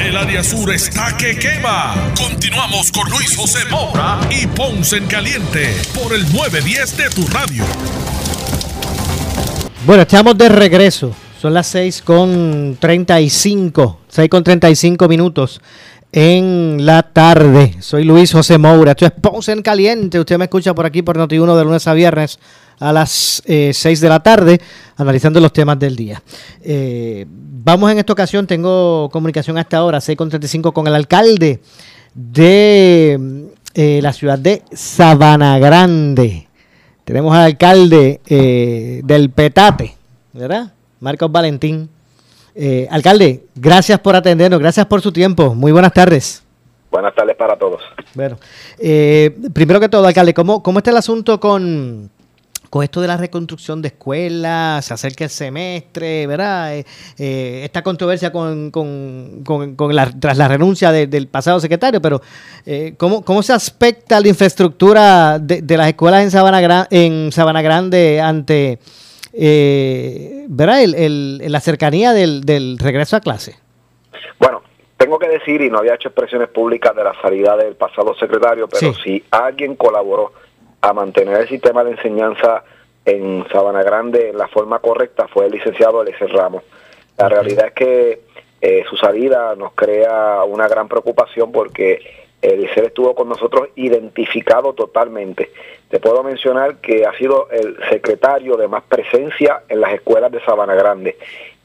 [0.00, 1.94] El área sur está que quema.
[2.16, 7.64] Continuamos con Luis José Moura y Ponce en Caliente por el 910 de tu radio.
[9.84, 11.14] Bueno, estamos de regreso.
[11.40, 14.00] Son las 6 con 35.
[14.08, 15.60] 6 con 35 minutos
[16.12, 17.76] en la tarde.
[17.80, 18.92] Soy Luis José Moura.
[18.92, 20.18] Esto es Ponce en Caliente.
[20.20, 22.38] Usted me escucha por aquí por Noti1 de lunes a viernes
[22.78, 24.60] a las eh, 6 de la tarde,
[24.96, 26.22] analizando los temas del día.
[26.62, 31.60] Eh, vamos en esta ocasión, tengo comunicación hasta ahora, 6 con 35, con el alcalde
[32.14, 36.48] de eh, la ciudad de Sabana Grande.
[37.04, 39.94] Tenemos al alcalde eh, del Petate,
[40.32, 40.72] ¿verdad?
[41.00, 41.88] Marcos Valentín.
[42.58, 45.54] Eh, alcalde, gracias por atendernos, gracias por su tiempo.
[45.54, 46.42] Muy buenas tardes.
[46.90, 47.82] Buenas tardes para todos.
[48.14, 48.38] Bueno,
[48.78, 52.08] eh, primero que todo, alcalde, ¿cómo, cómo está el asunto con,
[52.70, 54.86] con esto de la reconstrucción de escuelas?
[54.86, 56.76] Se acerca el semestre, ¿verdad?
[56.78, 56.86] Eh,
[57.18, 62.00] eh, esta controversia con, con, con- con la, tras la renuncia de- del pasado secretario,
[62.00, 62.22] pero
[62.64, 67.60] eh, ¿cómo, ¿cómo se aspecta la infraestructura de, de las escuelas en Sabana, en Sabana
[67.60, 68.78] Grande ante
[69.38, 70.82] eh, ¿verdad?
[70.82, 73.56] El, el- la cercanía del, del regreso a clase?
[74.38, 74.62] Bueno,
[74.96, 78.68] tengo que decir, y no había hecho expresiones públicas de la salida del pasado secretario,
[78.68, 79.00] pero Sí.
[79.04, 80.32] si alguien colaboró
[80.80, 82.64] a mantener el sistema de enseñanza
[83.04, 86.62] en Sabana Grande en la forma correcta fue el licenciado Eliezer Ramos.
[87.18, 88.20] La realidad es que
[88.60, 92.00] eh, su salida nos crea una gran preocupación porque
[92.42, 95.50] Eliezer estuvo con nosotros identificado totalmente.
[95.88, 100.40] Te puedo mencionar que ha sido el secretario de más presencia en las escuelas de
[100.40, 101.16] Sabana Grande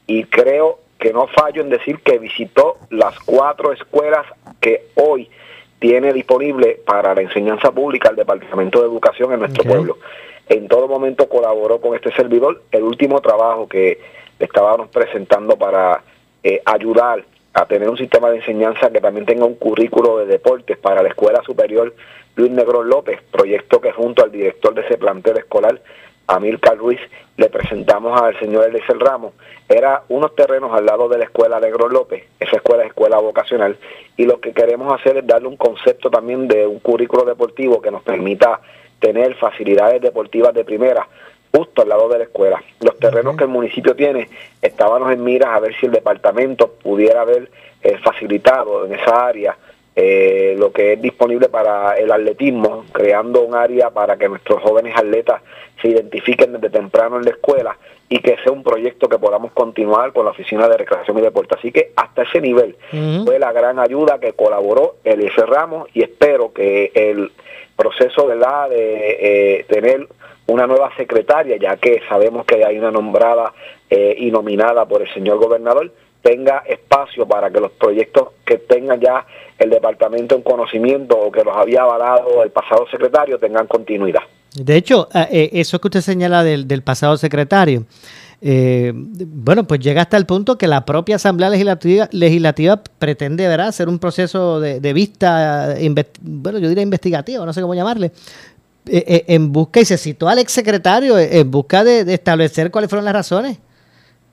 [0.06, 4.24] y creo que no fallo en decir que visitó las cuatro escuelas
[4.60, 5.28] que hoy
[5.80, 9.98] tiene disponible para la enseñanza pública el Departamento de Educación en nuestro pueblo.
[10.48, 12.62] En todo momento colaboró con este servidor.
[12.70, 13.98] El último trabajo que
[14.38, 16.04] le estábamos presentando para
[16.44, 20.78] eh, ayudar a tener un sistema de enseñanza que también tenga un currículo de deportes
[20.78, 21.94] para la Escuela Superior
[22.34, 25.80] Luis Negrón López, proyecto que junto al director de ese plantel escolar,
[26.26, 27.00] Amilcar Ruiz,
[27.36, 29.34] le presentamos al señor Eliezer Ramos.
[29.68, 33.76] Era unos terrenos al lado de la Escuela Negrón López, esa escuela es escuela vocacional,
[34.16, 37.90] y lo que queremos hacer es darle un concepto también de un currículo deportivo que
[37.90, 38.60] nos permita
[38.98, 41.06] tener facilidades deportivas de primera
[41.52, 42.62] justo al lado de la escuela.
[42.80, 44.28] Los terrenos que el municipio tiene,
[44.60, 47.50] estábamos en miras a ver si el departamento pudiera haber
[47.82, 49.56] eh, facilitado en esa área
[49.94, 54.96] eh, lo que es disponible para el atletismo, creando un área para que nuestros jóvenes
[54.96, 55.42] atletas
[55.82, 57.76] se identifiquen desde temprano en la escuela
[58.08, 61.56] y que sea un proyecto que podamos continuar con la Oficina de Recreación y Deporte.
[61.58, 62.76] Así que hasta ese nivel
[63.24, 67.30] fue la gran ayuda que colaboró Eliezer Ramos y espero que el
[67.76, 68.70] proceso ¿verdad?
[68.70, 69.16] de
[69.58, 70.08] eh, tener
[70.46, 73.52] una nueva secretaria, ya que sabemos que hay una nombrada
[73.88, 78.96] eh, y nominada por el señor gobernador, tenga espacio para que los proyectos que tenga
[78.96, 79.26] ya
[79.58, 84.22] el departamento en conocimiento o que los había avalado el pasado secretario tengan continuidad.
[84.54, 87.84] De hecho, eh, eh, eso que usted señala del, pasado secretario,
[88.44, 93.68] eh, bueno, pues llega hasta el punto que la propia Asamblea Legislativa, legislativa pretende ¿verdad?
[93.68, 95.88] hacer un proceso de, de vista, eh,
[96.20, 98.10] bueno, yo diría investigativo, no sé cómo llamarle,
[98.86, 103.04] en busca, y se citó al exsecretario eh, en busca de, de establecer cuáles fueron
[103.04, 103.58] las razones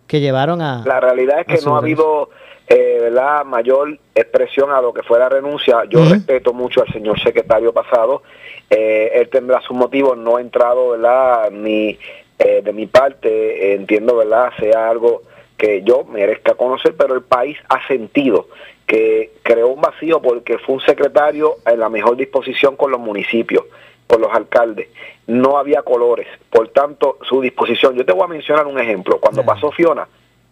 [0.08, 0.84] que llevaron a...
[0.86, 2.30] La realidad es que no ha habido
[2.68, 3.46] eh, ¿verdad?
[3.46, 5.84] mayor expresión a lo que fue la renuncia.
[5.90, 8.24] Yo respeto mucho al señor secretario pasado.
[8.70, 11.52] Eh, él tendrá sus motivos, no ha entrado, ¿verdad?
[11.52, 11.98] Ni
[12.38, 14.52] eh, de mi parte, entiendo, ¿verdad?
[14.60, 15.24] Sea algo
[15.58, 18.48] que yo merezca conocer, pero el país ha sentido
[18.86, 23.66] que creó un vacío porque fue un secretario en la mejor disposición con los municipios,
[24.10, 24.90] con los alcaldes.
[25.28, 27.96] No había colores, por tanto, su disposición.
[27.96, 29.20] Yo te voy a mencionar un ejemplo.
[29.20, 30.08] Cuando pasó Fiona,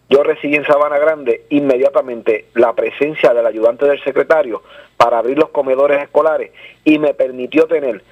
[0.08, 4.62] yo recibí en Sabana Grande inmediatamente la presencia del ayudante del secretario
[4.96, 6.52] para abrir los comedores escolares
[6.84, 8.02] y me permitió tener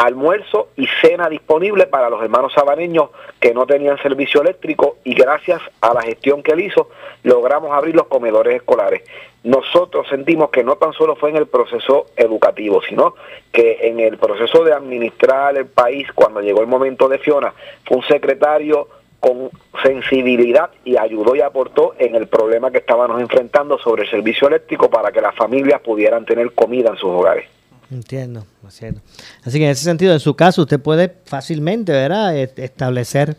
[0.00, 5.60] almuerzo y cena disponible para los hermanos sabaneños que no tenían servicio eléctrico y gracias
[5.82, 6.88] a la gestión que él hizo
[7.22, 9.02] logramos abrir los comedores escolares.
[9.44, 13.14] Nosotros sentimos que no tan solo fue en el proceso educativo, sino
[13.52, 17.52] que en el proceso de administrar el país, cuando llegó el momento de Fiona,
[17.84, 18.88] fue un secretario
[19.18, 19.50] con
[19.82, 24.88] sensibilidad y ayudó y aportó en el problema que estábamos enfrentando sobre el servicio eléctrico
[24.88, 27.59] para que las familias pudieran tener comida en sus hogares.
[27.90, 29.00] Entiendo, entiendo.
[29.44, 33.36] Así que en ese sentido, en su caso, usted puede fácilmente, ¿verdad?, establecer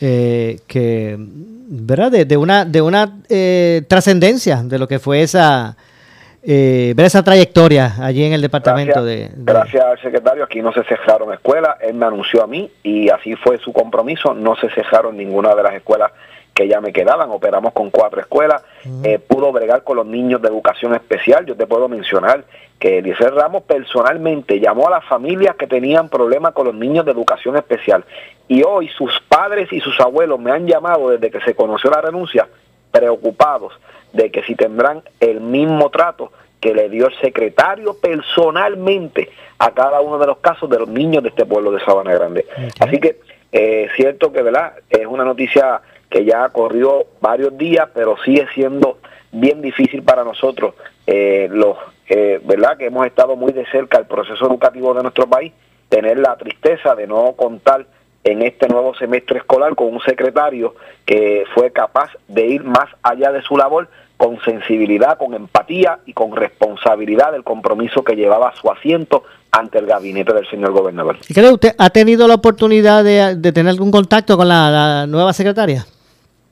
[0.00, 5.76] eh, que, ¿verdad?, de, una, de una eh, trascendencia de lo que fue esa,
[6.42, 10.84] eh, ver esa trayectoria allí en el departamento de, Gracias al secretario, aquí no se
[10.84, 15.16] cerraron escuelas, él me anunció a mí y así fue su compromiso, no se cerraron
[15.16, 16.12] ninguna de las escuelas
[16.58, 18.64] que ya me quedaban, operamos con cuatro escuelas,
[19.04, 22.42] eh, pudo bregar con los niños de educación especial, yo te puedo mencionar
[22.80, 27.12] que Eliezer Ramos personalmente llamó a las familias que tenían problemas con los niños de
[27.12, 28.04] educación especial.
[28.48, 32.00] Y hoy sus padres y sus abuelos me han llamado desde que se conoció la
[32.00, 32.48] renuncia
[32.90, 33.74] preocupados
[34.12, 39.30] de que si tendrán el mismo trato que le dio el secretario personalmente
[39.60, 42.46] a cada uno de los casos de los niños de este pueblo de Sabana Grande.
[42.80, 43.16] Así que es
[43.52, 48.98] eh, cierto que verdad es una noticia que ya corrió varios días, pero sigue siendo
[49.30, 50.74] bien difícil para nosotros,
[51.06, 51.76] eh, los
[52.08, 55.52] eh, verdad que hemos estado muy de cerca el proceso educativo de nuestro país,
[55.88, 57.86] tener la tristeza de no contar
[58.24, 63.32] en este nuevo semestre escolar con un secretario que fue capaz de ir más allá
[63.32, 68.70] de su labor con sensibilidad, con empatía y con responsabilidad del compromiso que llevaba su
[68.70, 71.16] asiento ante el gabinete del señor gobernador.
[71.28, 75.86] ¿Y cree usted ha tenido la oportunidad de, tener algún contacto con la, nueva secretaria?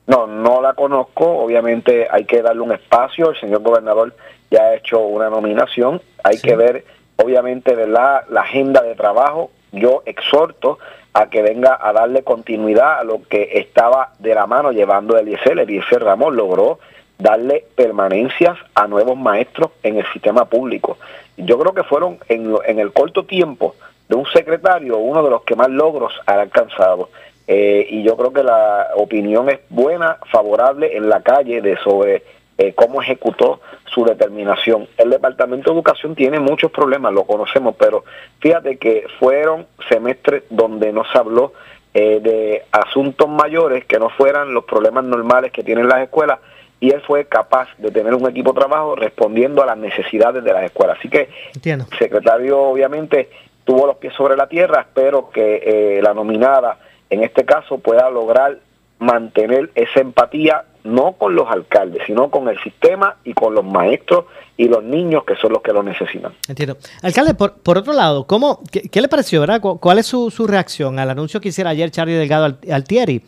[0.07, 1.25] No, no la conozco.
[1.25, 3.29] Obviamente hay que darle un espacio.
[3.31, 4.13] El señor gobernador
[4.49, 6.01] ya ha hecho una nominación.
[6.23, 6.85] Hay que ver,
[7.17, 8.23] obviamente, ¿verdad?
[8.29, 9.51] la agenda de trabajo.
[9.73, 10.79] Yo exhorto
[11.13, 15.59] a que venga a darle continuidad a lo que estaba de la mano llevando Eliezer.
[15.59, 16.79] Eliezer Ramos logró
[17.17, 20.97] darle permanencias a nuevos maestros en el sistema público.
[21.35, 23.75] Yo creo que fueron en, en el corto tiempo
[24.07, 27.09] de un secretario uno de los que más logros ha alcanzado.
[27.47, 32.23] Eh, y yo creo que la opinión es buena, favorable en la calle de sobre
[32.57, 34.87] eh, cómo ejecutó su determinación.
[34.97, 38.03] El Departamento de Educación tiene muchos problemas, lo conocemos, pero
[38.39, 41.53] fíjate que fueron semestres donde no se habló
[41.93, 46.39] eh, de asuntos mayores que no fueran los problemas normales que tienen las escuelas
[46.79, 50.53] y él fue capaz de tener un equipo de trabajo respondiendo a las necesidades de
[50.53, 50.97] las escuelas.
[50.99, 51.29] Así que
[51.63, 53.29] el secretario obviamente
[53.63, 56.77] tuvo los pies sobre la tierra, espero que eh, la nominada
[57.09, 58.59] en este caso pueda lograr
[58.99, 64.25] mantener esa empatía no con los alcaldes, sino con el sistema y con los maestros
[64.55, 66.33] y los niños que son los que lo necesitan.
[66.47, 66.77] Entiendo.
[67.03, 69.61] Alcalde, por, por otro lado, ¿cómo, qué, le pareció, verdad?
[69.61, 73.21] ¿Cuál es su, su, reacción al anuncio que hiciera ayer Charlie Delgado Altieri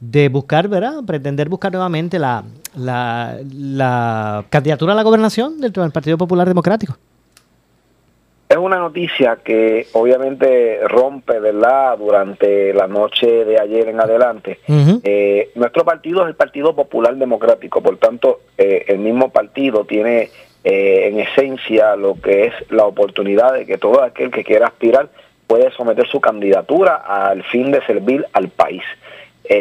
[0.00, 1.04] de buscar, verdad?
[1.06, 2.44] Pretender buscar nuevamente la,
[2.76, 6.98] la, la candidatura a la gobernación del Partido Popular Democrático.
[8.48, 14.60] Es una noticia que obviamente rompe, ¿verdad?, durante la noche de ayer en adelante.
[14.68, 20.30] Eh, nuestro partido es el Partido Popular Democrático, por tanto, eh, el mismo partido tiene
[20.62, 25.08] eh, en esencia lo que es la oportunidad de que todo aquel que quiera aspirar
[25.46, 28.82] puede someter su candidatura al fin de servir al país.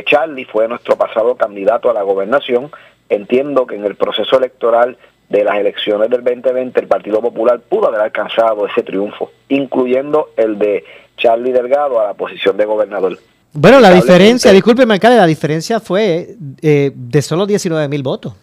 [0.05, 2.71] Charlie fue nuestro pasado candidato a la gobernación.
[3.09, 4.97] Entiendo que en el proceso electoral
[5.29, 10.59] de las elecciones del 2020 el Partido Popular pudo haber alcanzado ese triunfo, incluyendo el
[10.59, 10.83] de
[11.17, 13.17] Charlie Delgado a la posición de gobernador.
[13.53, 16.29] Bueno, la diferencia, discúlpeme, alcalde, la diferencia fue
[16.61, 18.33] eh, de solo 19 mil votos.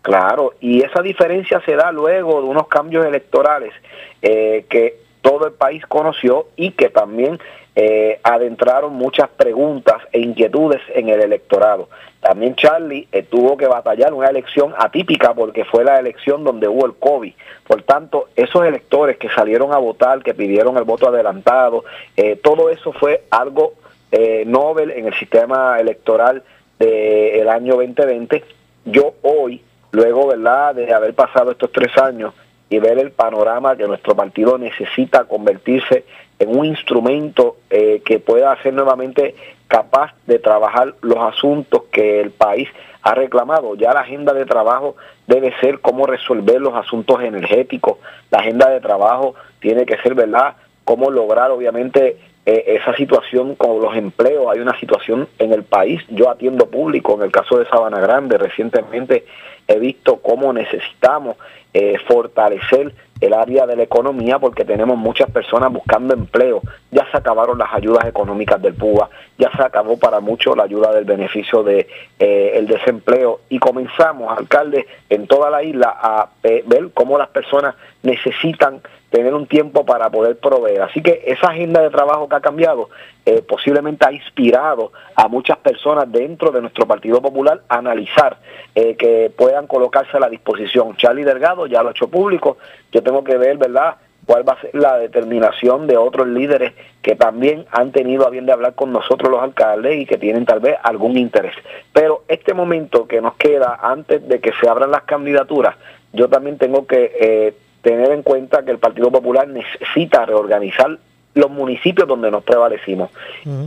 [0.00, 3.74] Claro, y esa diferencia se da luego de unos cambios electorales
[4.22, 7.38] eh, que todo el país conoció y que también
[7.76, 11.88] eh, adentraron muchas preguntas e inquietudes en el electorado.
[12.20, 16.84] También Charlie eh, tuvo que batallar una elección atípica porque fue la elección donde hubo
[16.86, 17.32] el COVID.
[17.66, 21.84] Por tanto, esos electores que salieron a votar, que pidieron el voto adelantado,
[22.16, 23.74] eh, todo eso fue algo
[24.10, 26.42] eh, novel en el sistema electoral
[26.78, 28.44] del año 2020.
[28.84, 32.34] Yo hoy luego, ¿verdad?, de haber pasado estos tres años
[32.70, 36.04] y ver el panorama que nuestro partido necesita convertirse
[36.38, 39.34] en un instrumento eh, que pueda ser nuevamente
[39.66, 42.68] capaz de trabajar los asuntos que el país
[43.02, 43.74] ha reclamado.
[43.74, 44.96] Ya la agenda de trabajo
[45.26, 47.98] debe ser cómo resolver los asuntos energéticos.
[48.30, 52.16] La agenda de trabajo tiene que ser, ¿verdad?, cómo lograr, obviamente,
[52.46, 54.46] eh, esa situación con los empleos.
[54.50, 56.02] Hay una situación en el país.
[56.08, 59.26] Yo atiendo público, en el caso de Sabana Grande, recientemente
[59.68, 61.36] he visto cómo necesitamos
[61.74, 66.62] eh, fortalecer el área de la economía porque tenemos muchas personas buscando empleo.
[66.90, 70.92] Ya se acabaron las ayudas económicas del PUA, ya se acabó para muchos la ayuda
[70.92, 71.86] del beneficio de
[72.18, 77.28] eh, el desempleo y comenzamos, alcalde, en toda la isla a eh, ver cómo las
[77.28, 78.80] personas necesitan
[79.10, 80.82] tener un tiempo para poder proveer.
[80.82, 82.90] Así que esa agenda de trabajo que ha cambiado
[83.24, 88.38] eh, posiblemente ha inspirado a muchas personas dentro de nuestro Partido Popular a analizar
[88.74, 90.96] eh, que puedan colocarse a la disposición.
[90.96, 92.58] Charlie Delgado ya lo ha hecho público,
[92.92, 93.96] yo tengo que ver, ¿verdad?
[94.28, 98.44] cuál va a ser la determinación de otros líderes que también han tenido a bien
[98.44, 101.54] de hablar con nosotros los alcaldes y que tienen tal vez algún interés.
[101.94, 105.76] Pero este momento que nos queda antes de que se abran las candidaturas,
[106.12, 110.98] yo también tengo que eh, tener en cuenta que el Partido Popular necesita reorganizar
[111.34, 113.10] los municipios donde nos prevalecimos.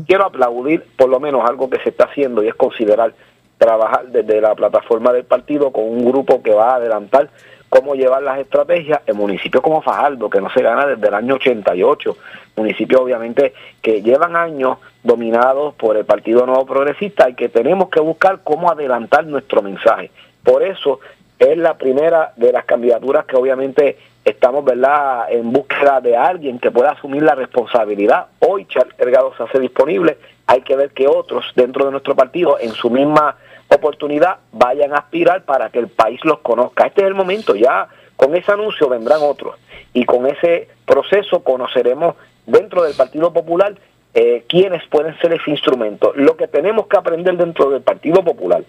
[0.05, 3.13] Quiero aplaudir por lo menos algo que se está haciendo y es considerar
[3.57, 7.29] trabajar desde la plataforma del partido con un grupo que va a adelantar
[7.69, 11.35] cómo llevar las estrategias en municipios como Fajardo, que no se gana desde el año
[11.35, 12.17] 88,
[12.57, 18.01] municipios obviamente que llevan años dominados por el Partido Nuevo Progresista y que tenemos que
[18.01, 20.11] buscar cómo adelantar nuestro mensaje.
[20.43, 20.99] Por eso
[21.41, 26.69] es la primera de las candidaturas que obviamente estamos verdad en búsqueda de alguien que
[26.69, 28.27] pueda asumir la responsabilidad.
[28.39, 32.59] Hoy Charles Delgado se hace disponible, hay que ver que otros dentro de nuestro partido
[32.59, 33.37] en su misma
[33.69, 36.85] oportunidad vayan a aspirar para que el país los conozca.
[36.85, 39.55] Este es el momento, ya con ese anuncio vendrán otros
[39.93, 42.15] y con ese proceso conoceremos
[42.45, 43.73] dentro del Partido Popular
[44.13, 46.13] eh, quiénes pueden ser ese instrumento.
[46.15, 48.61] Lo que tenemos que aprender dentro del Partido Popular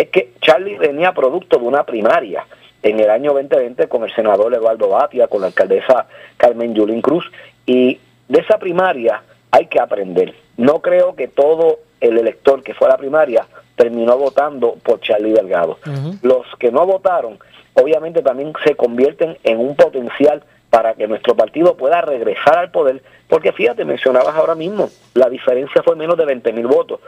[0.00, 2.46] es que Charlie venía producto de una primaria
[2.82, 6.06] en el año 2020 con el senador Eduardo Batia, con la alcaldesa
[6.38, 7.30] Carmen Yulín Cruz,
[7.66, 10.34] y de esa primaria hay que aprender.
[10.56, 13.46] No creo que todo el elector que fue a la primaria
[13.76, 15.78] terminó votando por Charlie Delgado.
[16.22, 17.38] Los que no votaron,
[17.74, 23.02] obviamente también se convierten en un potencial para que nuestro partido pueda regresar al poder,
[23.28, 27.00] porque fíjate, mencionabas ahora mismo, la diferencia fue menos de 20 mil votos,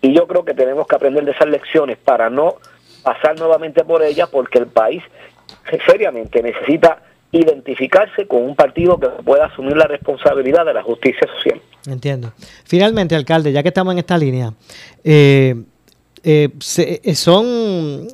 [0.00, 2.56] y yo creo que tenemos que aprender de esas lecciones para no
[3.02, 5.02] pasar nuevamente por ellas, porque el país
[5.86, 7.02] seriamente necesita
[7.32, 11.60] identificarse con un partido que pueda asumir la responsabilidad de la justicia social.
[11.86, 12.32] Entiendo.
[12.64, 14.52] Finalmente, alcalde, ya que estamos en esta línea,
[15.04, 15.54] eh,
[16.24, 16.48] eh,
[16.78, 18.08] eh, son,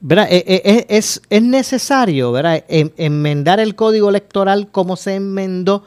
[0.00, 0.28] ¿verdad?
[0.30, 2.64] Eh, es, es necesario, ¿verdad?
[2.68, 5.84] enmendar el código electoral como se enmendó,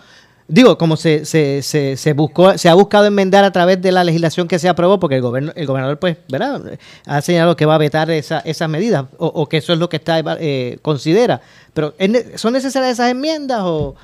[0.48, 4.48] digo, como se, se, se, buscó, se ha buscado enmendar a través de la legislación
[4.48, 6.78] que se aprobó, porque el, gobierno, el gobernador, pues, ¿verdad?
[7.08, 9.98] Ha señalado que va a vetar esa, esas medidas, o, que eso es lo que
[9.98, 10.22] está
[10.82, 11.42] considera.
[11.74, 11.94] Pero,
[12.36, 13.96] ¿son necesarias esas enmiendas o...?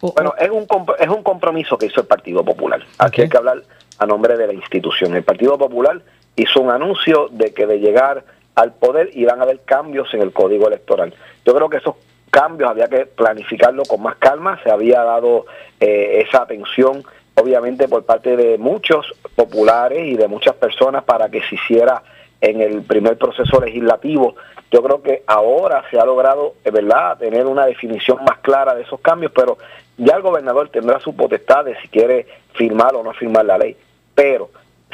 [0.00, 0.64] bueno, es un,
[1.00, 2.80] es un compromiso que hizo el Partido Popular.
[2.98, 3.64] Aquí hay que hablar
[3.98, 5.16] a nombre de la institución.
[5.16, 6.00] El Partido Popular
[6.36, 8.24] hizo un anuncio de que de llegar
[8.58, 11.14] al poder iban a haber cambios en el código electoral.
[11.46, 11.94] Yo creo que esos
[12.28, 15.46] cambios había que planificarlo con más calma, se había dado
[15.78, 17.04] eh, esa atención
[17.36, 22.02] obviamente por parte de muchos populares y de muchas personas para que se hiciera
[22.40, 24.34] en el primer proceso legislativo.
[24.72, 28.98] Yo creo que ahora se ha logrado, ¿verdad?, tener una definición más clara de esos
[28.98, 29.56] cambios, pero
[29.98, 33.76] ya el gobernador tendrá su potestad de si quiere firmar o no firmar la ley.
[34.16, 34.50] Pero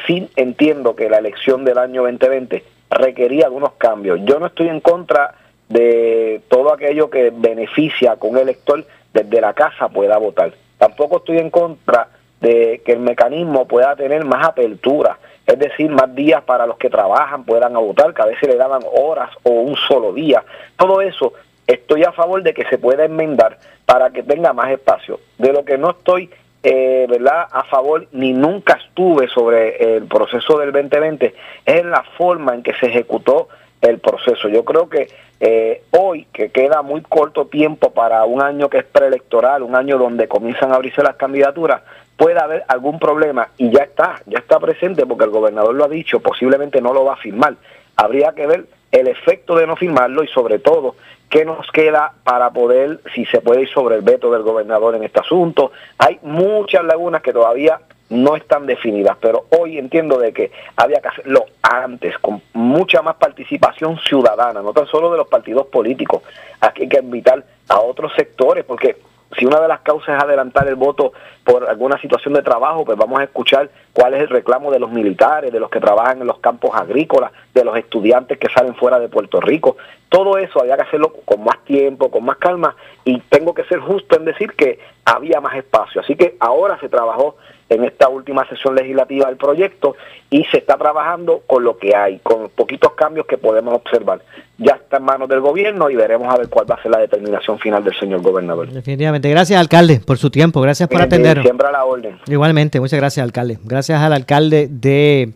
[0.06, 4.20] sí entiendo que la elección del año 2020 requería algunos cambios.
[4.24, 5.34] Yo no estoy en contra
[5.68, 10.52] de todo aquello que beneficia con un elector desde la casa pueda votar.
[10.78, 12.08] Tampoco estoy en contra
[12.40, 16.90] de que el mecanismo pueda tener más apertura, es decir, más días para los que
[16.90, 20.44] trabajan puedan votar, que a veces le daban horas o un solo día.
[20.76, 21.32] Todo eso
[21.66, 25.20] estoy a favor de que se pueda enmendar para que tenga más espacio.
[25.38, 26.30] De lo que no estoy
[26.64, 27.46] eh, ¿verdad?
[27.52, 31.34] a favor ni nunca estuve sobre el proceso del 2020
[31.66, 33.48] es la forma en que se ejecutó
[33.82, 34.48] el proceso.
[34.48, 35.08] Yo creo que
[35.40, 39.98] eh, hoy, que queda muy corto tiempo para un año que es preelectoral, un año
[39.98, 41.82] donde comienzan a abrirse las candidaturas,
[42.16, 45.88] puede haber algún problema y ya está, ya está presente porque el gobernador lo ha
[45.88, 47.56] dicho, posiblemente no lo va a firmar.
[47.96, 50.96] Habría que ver el efecto de no firmarlo y sobre todo
[51.34, 55.02] qué nos queda para poder, si se puede ir sobre el veto del gobernador en
[55.02, 55.72] este asunto.
[55.98, 57.80] Hay muchas lagunas que todavía
[58.10, 63.16] no están definidas, pero hoy entiendo de que había que hacerlo antes, con mucha más
[63.16, 66.22] participación ciudadana, no tan solo de los partidos políticos.
[66.60, 68.96] Aquí hay que invitar a otros sectores, porque
[69.36, 71.12] si una de las causas es adelantar el voto
[71.44, 74.90] por alguna situación de trabajo, pues vamos a escuchar cuál es el reclamo de los
[74.90, 78.98] militares, de los que trabajan en los campos agrícolas, de los estudiantes que salen fuera
[78.98, 79.76] de Puerto Rico.
[80.08, 83.80] Todo eso había que hacerlo con más tiempo, con más calma, y tengo que ser
[83.80, 86.00] justo en decir que había más espacio.
[86.00, 87.36] Así que ahora se trabajó
[87.68, 89.96] en esta última sesión legislativa del proyecto
[90.30, 94.20] y se está trabajando con lo que hay, con poquitos cambios que podemos observar.
[94.58, 96.98] Ya está en manos del gobierno y veremos a ver cuál va a ser la
[96.98, 98.70] determinación final del señor gobernador.
[98.70, 99.28] Definitivamente.
[99.30, 100.60] Gracias, alcalde, por su tiempo.
[100.60, 101.44] Gracias por atendernos.
[101.44, 102.18] Siempre a la orden.
[102.26, 103.58] Igualmente, muchas gracias, alcalde.
[103.64, 105.32] Gracias al alcalde de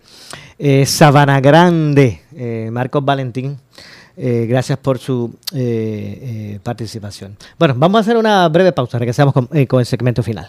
[0.58, 3.58] eh, Sabana Grande, eh, Marcos Valentín.
[4.16, 7.36] Eh, gracias por su eh, participación.
[7.56, 8.98] Bueno, vamos a hacer una breve pausa.
[8.98, 10.48] Regresamos con, con el segmento final.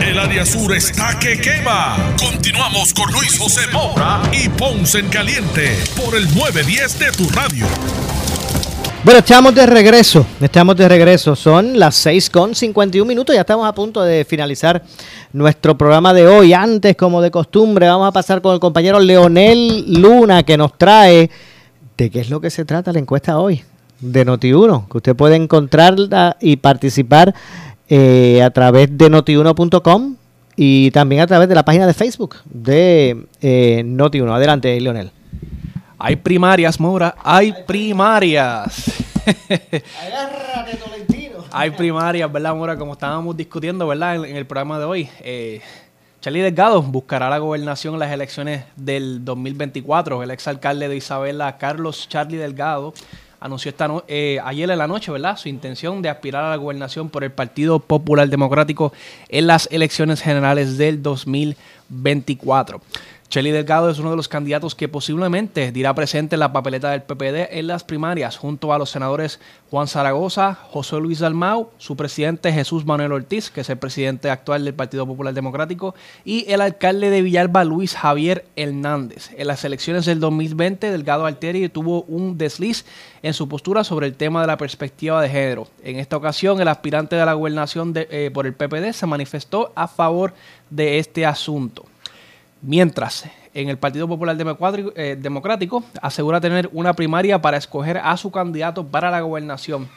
[0.00, 1.96] El área sur está que quema.
[2.18, 7.66] Continuamos con Luis José Moura y Ponce en Caliente por el 910 de tu radio.
[9.04, 11.34] Bueno, estamos de regreso, estamos de regreso.
[11.34, 14.82] Son las 6 con 51 minutos, ya estamos a punto de finalizar
[15.32, 16.52] nuestro programa de hoy.
[16.52, 21.30] Antes, como de costumbre, vamos a pasar con el compañero Leonel Luna que nos trae
[21.96, 23.64] de qué es lo que se trata la encuesta hoy
[24.00, 27.34] de Noti1, que usted puede encontrarla y participar
[27.88, 30.16] eh, a través de notiuno.com
[30.56, 34.34] y también a través de la página de Facebook de eh, Noti1.
[34.34, 35.10] Adelante, Leonel.
[35.98, 38.92] Hay primarias, Mora, hay primarias.
[40.04, 41.44] Agárrate, Tolentino.
[41.52, 42.76] Hay primarias, ¿verdad, Mora?
[42.76, 44.16] Como estábamos discutiendo, ¿verdad?
[44.16, 45.08] En, en el programa de hoy.
[45.20, 45.60] Eh,
[46.20, 50.22] Charlie Delgado buscará la gobernación en las elecciones del 2024.
[50.22, 52.94] El exalcalde de Isabela, Carlos Charlie Delgado,
[53.42, 55.36] anunció esta eh, ayer en la noche, ¿verdad?
[55.36, 58.92] Su intención de aspirar a la gobernación por el Partido Popular Democrático
[59.28, 62.80] en las elecciones generales del 2024.
[63.32, 67.00] Charlie Delgado es uno de los candidatos que posiblemente dirá presente en la papeleta del
[67.00, 72.52] PPD en las primarias, junto a los senadores Juan Zaragoza, José Luis Dalmau, su presidente
[72.52, 75.94] Jesús Manuel Ortiz, que es el presidente actual del Partido Popular Democrático,
[76.26, 79.30] y el alcalde de Villalba, Luis Javier Hernández.
[79.34, 82.84] En las elecciones del 2020, Delgado Altieri tuvo un desliz
[83.22, 85.68] en su postura sobre el tema de la perspectiva de género.
[85.82, 89.72] En esta ocasión, el aspirante de la gobernación de- eh, por el PPD se manifestó
[89.74, 90.34] a favor
[90.68, 91.86] de este asunto.
[92.62, 98.16] Mientras, en el Partido Popular Democrático, eh, Democrático asegura tener una primaria para escoger a
[98.16, 99.88] su candidato para la gobernación.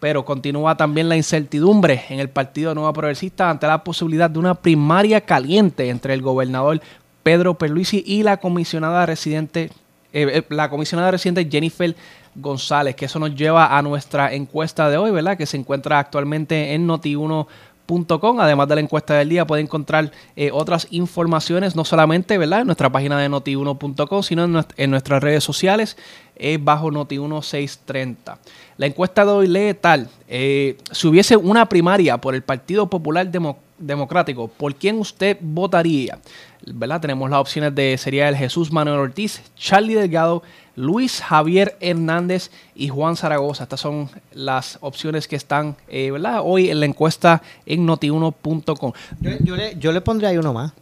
[0.00, 4.54] Pero continúa también la incertidumbre en el Partido Nueva Progresista ante la posibilidad de una
[4.54, 6.82] primaria caliente entre el gobernador
[7.22, 9.70] Pedro Perluisi y la comisionada residente,
[10.12, 11.96] eh, eh, la comisionada residente Jennifer
[12.34, 15.38] González, que eso nos lleva a nuestra encuesta de hoy, ¿verdad?
[15.38, 17.46] Que se encuentra actualmente en Noti1
[17.86, 18.40] Com.
[18.40, 22.60] Además de la encuesta del día, puede encontrar eh, otras informaciones, no solamente ¿verdad?
[22.60, 25.96] en nuestra página de notiuno.com, sino en, nuest- en nuestras redes sociales,
[26.36, 28.38] eh, bajo Noti1630.
[28.78, 33.30] La encuesta de hoy lee tal: eh, si hubiese una primaria por el Partido Popular
[33.30, 36.18] Demo- Democrático, ¿por quién usted votaría?
[36.66, 37.00] ¿Verdad?
[37.00, 40.42] Tenemos las opciones de sería el Jesús Manuel Ortiz, Charlie Delgado,
[40.76, 43.64] Luis Javier Hernández y Juan Zaragoza.
[43.64, 46.40] Estas son las opciones que están eh, ¿verdad?
[46.42, 48.92] hoy en la encuesta en notiuno.com.
[49.20, 50.72] Yo, yo le, yo le pondría ahí uno más.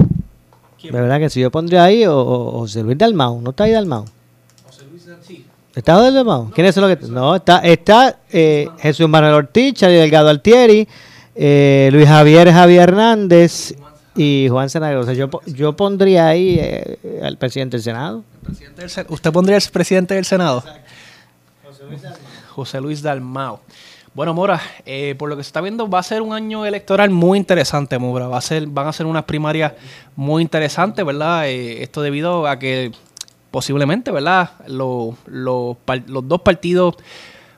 [0.83, 3.41] De verdad que sí, yo pondría ahí o, o- José Luis Dalmau.
[3.41, 4.05] ¿No está ahí Dalmau?
[5.75, 6.51] ¿Está José Dalmau?
[6.51, 10.87] ¿Quién es lo que No, está, está eh, Jesús Manuel Ortiz, Charlie Delgado Altieri,
[11.35, 13.75] eh, Luis Javier Javier Hernández
[14.15, 15.13] y Juan Zaragoza.
[15.13, 18.25] Yo, po- yo pondría ahí eh, al presidente del Senado.
[19.09, 20.63] ¿Usted pondría el presidente del Senado?
[22.51, 23.61] José Luis Dalmao.
[24.15, 27.09] Bueno, Mora, eh, por lo que se está viendo, va a ser un año electoral
[27.09, 28.29] muy interesante, Mora.
[28.29, 29.73] Va a ser, van a ser unas primarias
[30.17, 31.49] muy interesantes, ¿verdad?
[31.49, 32.93] Eh, esto debido a que
[33.51, 34.51] posiblemente, ¿verdad?
[34.67, 36.97] Los, los, los dos partidos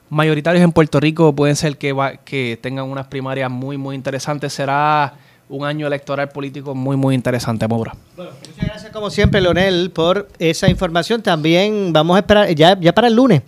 [0.09, 4.53] mayoritarios en Puerto Rico pueden ser que, va, que tengan unas primarias muy, muy interesantes.
[4.53, 5.13] Será
[5.49, 7.95] un año electoral político muy, muy interesante, Mora.
[8.17, 11.21] Muchas gracias como siempre, Leonel, por esa información.
[11.21, 13.41] También vamos a esperar, ya, ya para el lunes,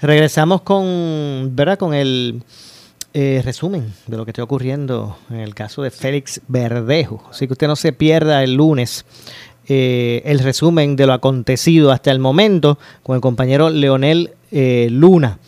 [0.00, 1.78] regresamos con, ¿verdad?
[1.78, 2.42] Con el
[3.14, 7.24] eh, resumen de lo que está ocurriendo en el caso de Félix Verdejo.
[7.30, 9.04] Así que usted no se pierda el lunes
[9.68, 15.38] eh, el resumen de lo acontecido hasta el momento con el compañero Leonel eh, Luna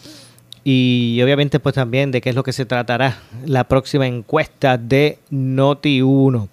[0.64, 5.18] y obviamente pues también de qué es lo que se tratará la próxima encuesta de
[5.30, 6.48] Noti1.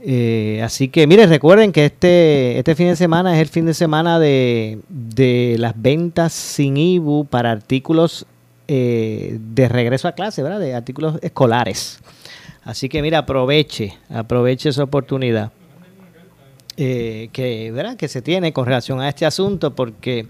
[0.00, 3.74] Eh, así que mire, recuerden que este, este fin de semana es el fin de
[3.74, 4.78] semana de,
[5.58, 8.26] las ventas sin IBU para artículos
[8.68, 10.60] eh, de regreso a clase, ¿verdad?
[10.60, 12.00] De artículos escolares.
[12.64, 15.52] Así que mira, aproveche, aproveche esa oportunidad
[16.76, 17.96] eh, que, ¿verdad?
[17.96, 20.26] que se tiene con relación a este asunto porque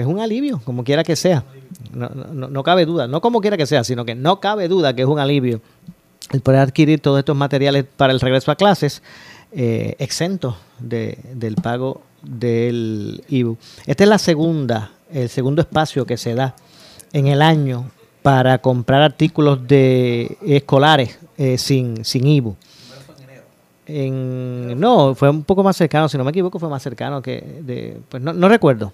[0.00, 1.44] es un alivio, como quiera que sea.
[1.92, 5.08] No, cabe duda, no como quiera que sea, sino que no cabe duda que es
[5.08, 5.60] un alivio
[6.30, 9.02] el poder adquirir todos estos materiales para el regreso a clases
[9.52, 13.56] eh, exentos de, del pago del IBU.
[13.86, 16.54] Esta es la segunda, el segundo espacio que se da
[17.12, 17.90] en el año
[18.22, 22.56] para comprar artículos de escolares eh, sin, sin IBU
[23.88, 27.98] no, fue un poco más cercano, si no me equivoco, fue más cercano que de,
[28.08, 28.92] pues no, recuerdo.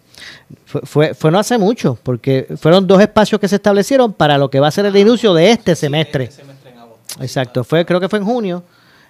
[0.64, 4.60] Fue, fue, no hace mucho, porque fueron dos espacios que se establecieron para lo que
[4.60, 6.30] va a ser el inicio de este semestre.
[7.20, 8.62] Exacto, fue, creo que fue en junio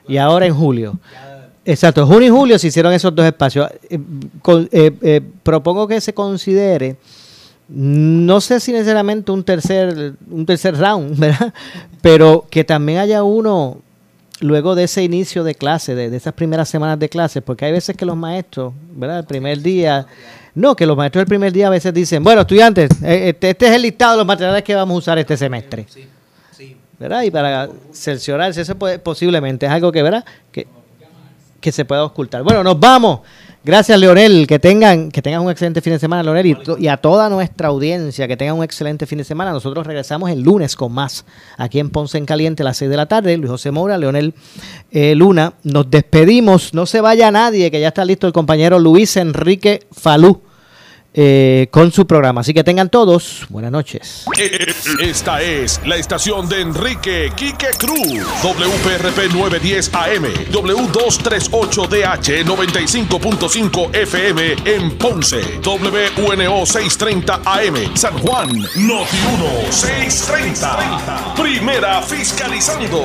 [0.09, 0.99] y ahora en julio.
[1.67, 3.71] Exacto, junio y julio se hicieron esos dos espacios.
[3.89, 3.99] Eh,
[4.73, 6.97] eh, eh, propongo que se considere,
[7.69, 11.53] no sé si necesariamente un tercer, un tercer round, ¿verdad?
[12.03, 13.79] Pero que también haya uno
[14.41, 17.97] luego de ese inicio de clase, de, esas primeras semanas de clase, porque hay veces
[17.97, 19.21] que los maestros, ¿verdad?
[19.21, 20.07] El primer día,
[20.55, 23.67] no, que los maestros del primer día a veces dicen, bueno, estudiantes, eh, este, este,
[23.67, 25.87] es el listado de los materiales que vamos a usar este semestre.
[26.97, 27.23] ¿Verdad?
[27.23, 30.25] Y para cerciorarse, eso puede, posiblemente es algo que, ¿verdad?
[30.53, 30.67] Que,
[31.61, 32.43] que se pueda ocultar.
[32.43, 33.21] Bueno, nos vamos.
[33.65, 34.47] Gracias, Leonel.
[34.47, 38.29] Que tengan, que tengan un excelente fin de semana, Leonel, y, a toda nuestra audiencia,
[38.29, 39.53] que tengan un excelente fin de semana.
[39.53, 41.25] Nosotros regresamos el lunes con más
[41.57, 43.35] aquí en Ponce en Caliente a las 6 de la tarde.
[43.39, 44.35] Luis José Moura, Leonel
[44.91, 45.55] eh, Luna.
[45.63, 46.75] Nos despedimos.
[46.75, 50.43] No se vaya nadie, que ya está listo el compañero Luis Enrique Falú.
[51.17, 52.41] Eh, con su programa.
[52.41, 54.25] Así que tengan todos buenas noches.
[55.01, 64.99] Esta es la estación de Enrique Quique Cruz, WPRP 910 AM, W238DH 95.5 FM en
[64.99, 71.35] Ponce, WNO 630 AM, San Juan, Noti 1 630.
[71.37, 73.05] Primera fiscalizando.